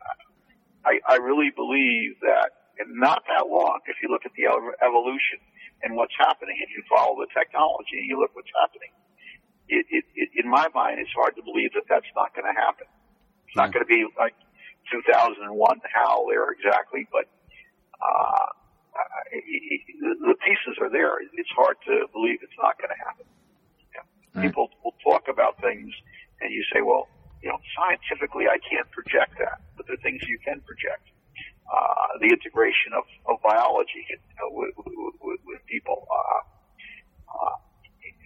I, 0.86 0.99
I 1.08 1.15
really 1.17 1.51
believe 1.55 2.19
that 2.21 2.51
in 2.79 2.99
not 2.99 3.23
that 3.27 3.47
long, 3.47 3.79
if 3.88 3.97
you 4.01 4.10
look 4.10 4.25
at 4.25 4.32
the 4.36 4.47
ev- 4.47 4.79
evolution 4.82 5.39
and 5.84 5.95
what's 5.95 6.15
happening, 6.17 6.55
if 6.60 6.69
you 6.71 6.84
follow 6.89 7.15
the 7.19 7.27
technology 7.36 7.99
and 7.99 8.08
you 8.08 8.19
look 8.19 8.32
what's 8.36 8.51
happening, 8.55 8.91
it, 9.67 9.86
it, 9.91 10.03
it, 10.15 10.29
in 10.43 10.49
my 10.49 10.67
mind, 10.73 10.99
it's 10.99 11.13
hard 11.13 11.36
to 11.36 11.43
believe 11.43 11.71
that 11.75 11.86
that's 11.88 12.10
not 12.15 12.34
going 12.34 12.47
to 12.47 12.58
happen. 12.58 12.88
It's 13.47 13.55
not 13.55 13.71
going 13.73 13.86
to 13.86 13.89
be 13.89 14.05
like 14.17 14.34
2001 14.92 15.82
HAL 15.94 16.26
there 16.30 16.50
exactly, 16.52 17.08
but 17.12 17.28
uh, 18.00 18.48
I- 18.96 19.10
I- 19.36 19.84
the 20.02 20.36
pieces 20.44 20.78
are 20.82 20.89
there. 20.89 21.20
It's 21.20 21.52
hard 21.56 21.78
to 21.88 22.08
believe 22.12 22.39
it's 22.42 22.60
not 22.62 22.78
going 22.80 22.89
to 22.89 23.02
happen. 23.04 23.26
Yeah. 23.94 24.02
Right. 24.34 24.48
People 24.48 24.70
will 24.84 24.96
talk 25.04 25.28
about 25.28 25.60
things, 25.62 25.92
and 26.42 26.52
you 26.52 26.63
say, 26.74 26.82
"Well, 26.82 27.08
you 27.42 27.50
know, 27.50 27.60
scientifically, 27.78 28.48
I 28.48 28.58
can't 28.60 28.89
project 28.92 29.38
that," 29.39 29.62
but 29.78 29.88
there 29.88 29.96
are 29.96 30.04
things 30.04 30.22
you 30.28 30.39
can 30.44 30.62
project. 30.62 31.08
Uh, 31.70 32.18
the 32.20 32.28
integration 32.28 32.94
of, 32.98 33.04
of 33.30 33.38
biology 33.44 34.02
uh, 34.10 34.50
with, 34.50 34.74
with, 34.78 35.13
with, 35.22 35.39
with 35.46 35.62
people. 35.68 36.08
Uh, 36.10 36.42
uh, 37.30 37.56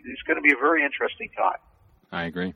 it's 0.05 0.21
going 0.23 0.37
to 0.37 0.41
be 0.41 0.53
a 0.53 0.57
very 0.59 0.83
interesting 0.83 1.29
time. 1.35 1.59
I 2.11 2.23
agree. 2.23 2.53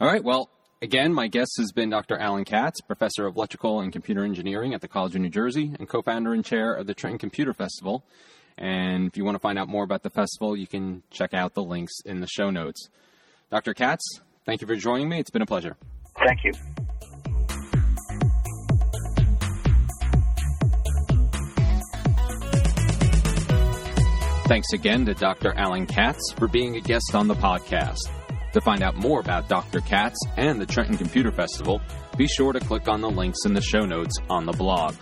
All 0.00 0.06
right. 0.06 0.22
Well, 0.22 0.50
again, 0.82 1.12
my 1.12 1.28
guest 1.28 1.52
has 1.58 1.72
been 1.72 1.90
Dr. 1.90 2.16
Alan 2.16 2.44
Katz, 2.44 2.80
professor 2.80 3.26
of 3.26 3.36
electrical 3.36 3.80
and 3.80 3.92
computer 3.92 4.24
engineering 4.24 4.74
at 4.74 4.80
the 4.80 4.88
College 4.88 5.14
of 5.14 5.20
New 5.20 5.28
Jersey 5.28 5.74
and 5.78 5.88
co-founder 5.88 6.32
and 6.32 6.44
chair 6.44 6.74
of 6.74 6.86
the 6.86 6.94
Trenton 6.94 7.18
Computer 7.18 7.52
Festival. 7.52 8.04
And 8.56 9.06
if 9.06 9.16
you 9.16 9.24
want 9.24 9.36
to 9.36 9.40
find 9.40 9.58
out 9.58 9.68
more 9.68 9.84
about 9.84 10.02
the 10.02 10.10
festival, 10.10 10.56
you 10.56 10.66
can 10.66 11.02
check 11.10 11.32
out 11.32 11.54
the 11.54 11.62
links 11.62 12.00
in 12.04 12.20
the 12.20 12.26
show 12.26 12.50
notes. 12.50 12.88
Dr. 13.50 13.72
Katz, 13.74 14.20
thank 14.44 14.60
you 14.60 14.66
for 14.66 14.76
joining 14.76 15.08
me. 15.08 15.20
It's 15.20 15.30
been 15.30 15.42
a 15.42 15.46
pleasure. 15.46 15.76
Thank 16.18 16.44
you. 16.44 16.52
Thanks 24.48 24.72
again 24.72 25.04
to 25.04 25.14
Dr. 25.14 25.52
Alan 25.54 25.86
Katz 25.86 26.32
for 26.38 26.48
being 26.48 26.76
a 26.76 26.80
guest 26.80 27.14
on 27.14 27.28
the 27.28 27.34
podcast. 27.34 28.08
To 28.52 28.60
find 28.60 28.82
out 28.82 28.96
more 28.96 29.20
about 29.20 29.48
Dr. 29.48 29.80
Katz 29.80 30.18
and 30.36 30.60
the 30.60 30.66
Trenton 30.66 30.96
Computer 30.96 31.30
Festival, 31.30 31.80
be 32.16 32.26
sure 32.26 32.52
to 32.52 32.60
click 32.60 32.88
on 32.88 33.00
the 33.00 33.10
links 33.10 33.44
in 33.44 33.52
the 33.54 33.60
show 33.60 33.84
notes 33.84 34.14
on 34.30 34.46
the 34.46 34.52
blog. 34.52 34.94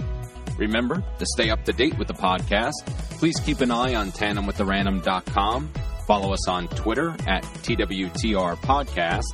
Remember, 0.59 1.03
to 1.19 1.27
stay 1.27 1.51
up 1.51 1.65
to 1.65 1.73
date 1.73 1.97
with 1.99 2.09
the 2.09 2.15
podcast, 2.15 2.73
please 3.19 3.39
keep 3.41 3.61
an 3.61 3.71
eye 3.71 3.95
on 3.95 4.11
tandemwiththerandom.com, 4.11 5.71
follow 6.07 6.33
us 6.33 6.49
on 6.49 6.69
Twitter 6.69 7.11
at 7.27 7.43
TWTR 7.63 8.57
Podcast, 8.57 9.25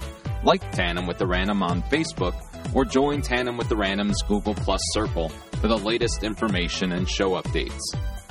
like 0.44 0.72
Tandem 0.72 1.06
with 1.06 1.18
the 1.18 1.26
Random 1.26 1.62
on 1.62 1.82
Facebook, 1.82 2.34
or 2.74 2.84
join 2.84 3.22
Tandem 3.22 3.56
with 3.56 3.68
the 3.68 3.76
Random's 3.76 4.20
Google 4.26 4.54
Plus 4.54 4.80
Circle 4.92 5.28
for 5.60 5.68
the 5.68 5.78
latest 5.78 6.24
information 6.24 6.92
and 6.92 7.08
show 7.08 7.40
updates. 7.40 7.80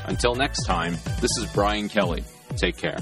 Until 0.05 0.35
next 0.35 0.65
time, 0.65 0.93
this 1.21 1.31
is 1.37 1.49
Brian 1.53 1.87
Kelly. 1.87 2.23
Take 2.57 2.75
care. 2.75 2.97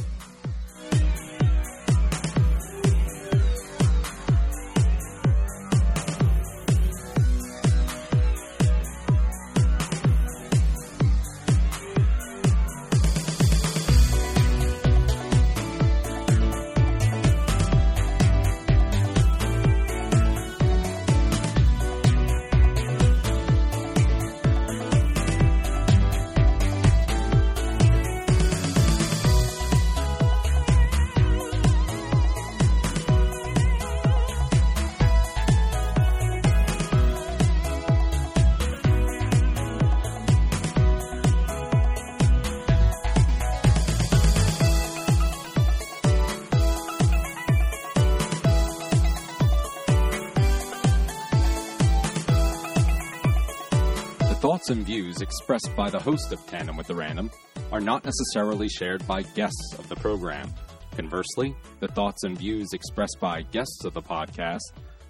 Thoughts 54.69 54.77
and 54.77 54.85
views 54.85 55.21
expressed 55.21 55.75
by 55.75 55.89
the 55.89 55.97
host 55.97 56.31
of 56.31 56.45
Tandem 56.45 56.77
with 56.77 56.85
the 56.85 56.93
Random 56.93 57.31
are 57.71 57.79
not 57.79 58.05
necessarily 58.05 58.69
shared 58.69 59.03
by 59.07 59.23
guests 59.23 59.73
of 59.79 59.89
the 59.89 59.95
program. 59.95 60.53
Conversely, 60.95 61.55
the 61.79 61.87
thoughts 61.87 62.23
and 62.23 62.37
views 62.37 62.67
expressed 62.71 63.17
by 63.19 63.41
guests 63.41 63.83
of 63.83 63.95
the 63.95 64.01
podcast 64.03 64.59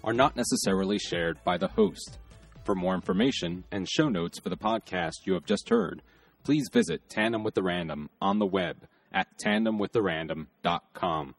are 0.02 0.14
not 0.14 0.34
necessarily 0.34 0.98
shared 0.98 1.36
by 1.44 1.58
the 1.58 1.68
host. 1.68 2.18
For 2.64 2.74
more 2.74 2.94
information 2.94 3.64
and 3.70 3.86
show 3.86 4.08
notes 4.08 4.40
for 4.40 4.48
the 4.48 4.56
podcast 4.56 5.26
you 5.26 5.34
have 5.34 5.44
just 5.44 5.68
heard, 5.68 6.00
please 6.42 6.70
visit 6.72 7.10
Tandem 7.10 7.44
with 7.44 7.52
the 7.52 7.62
Random 7.62 8.08
on 8.18 8.38
the 8.38 8.46
web 8.46 8.88
at 9.12 9.26
tandemwiththerandom.com. 9.44 11.34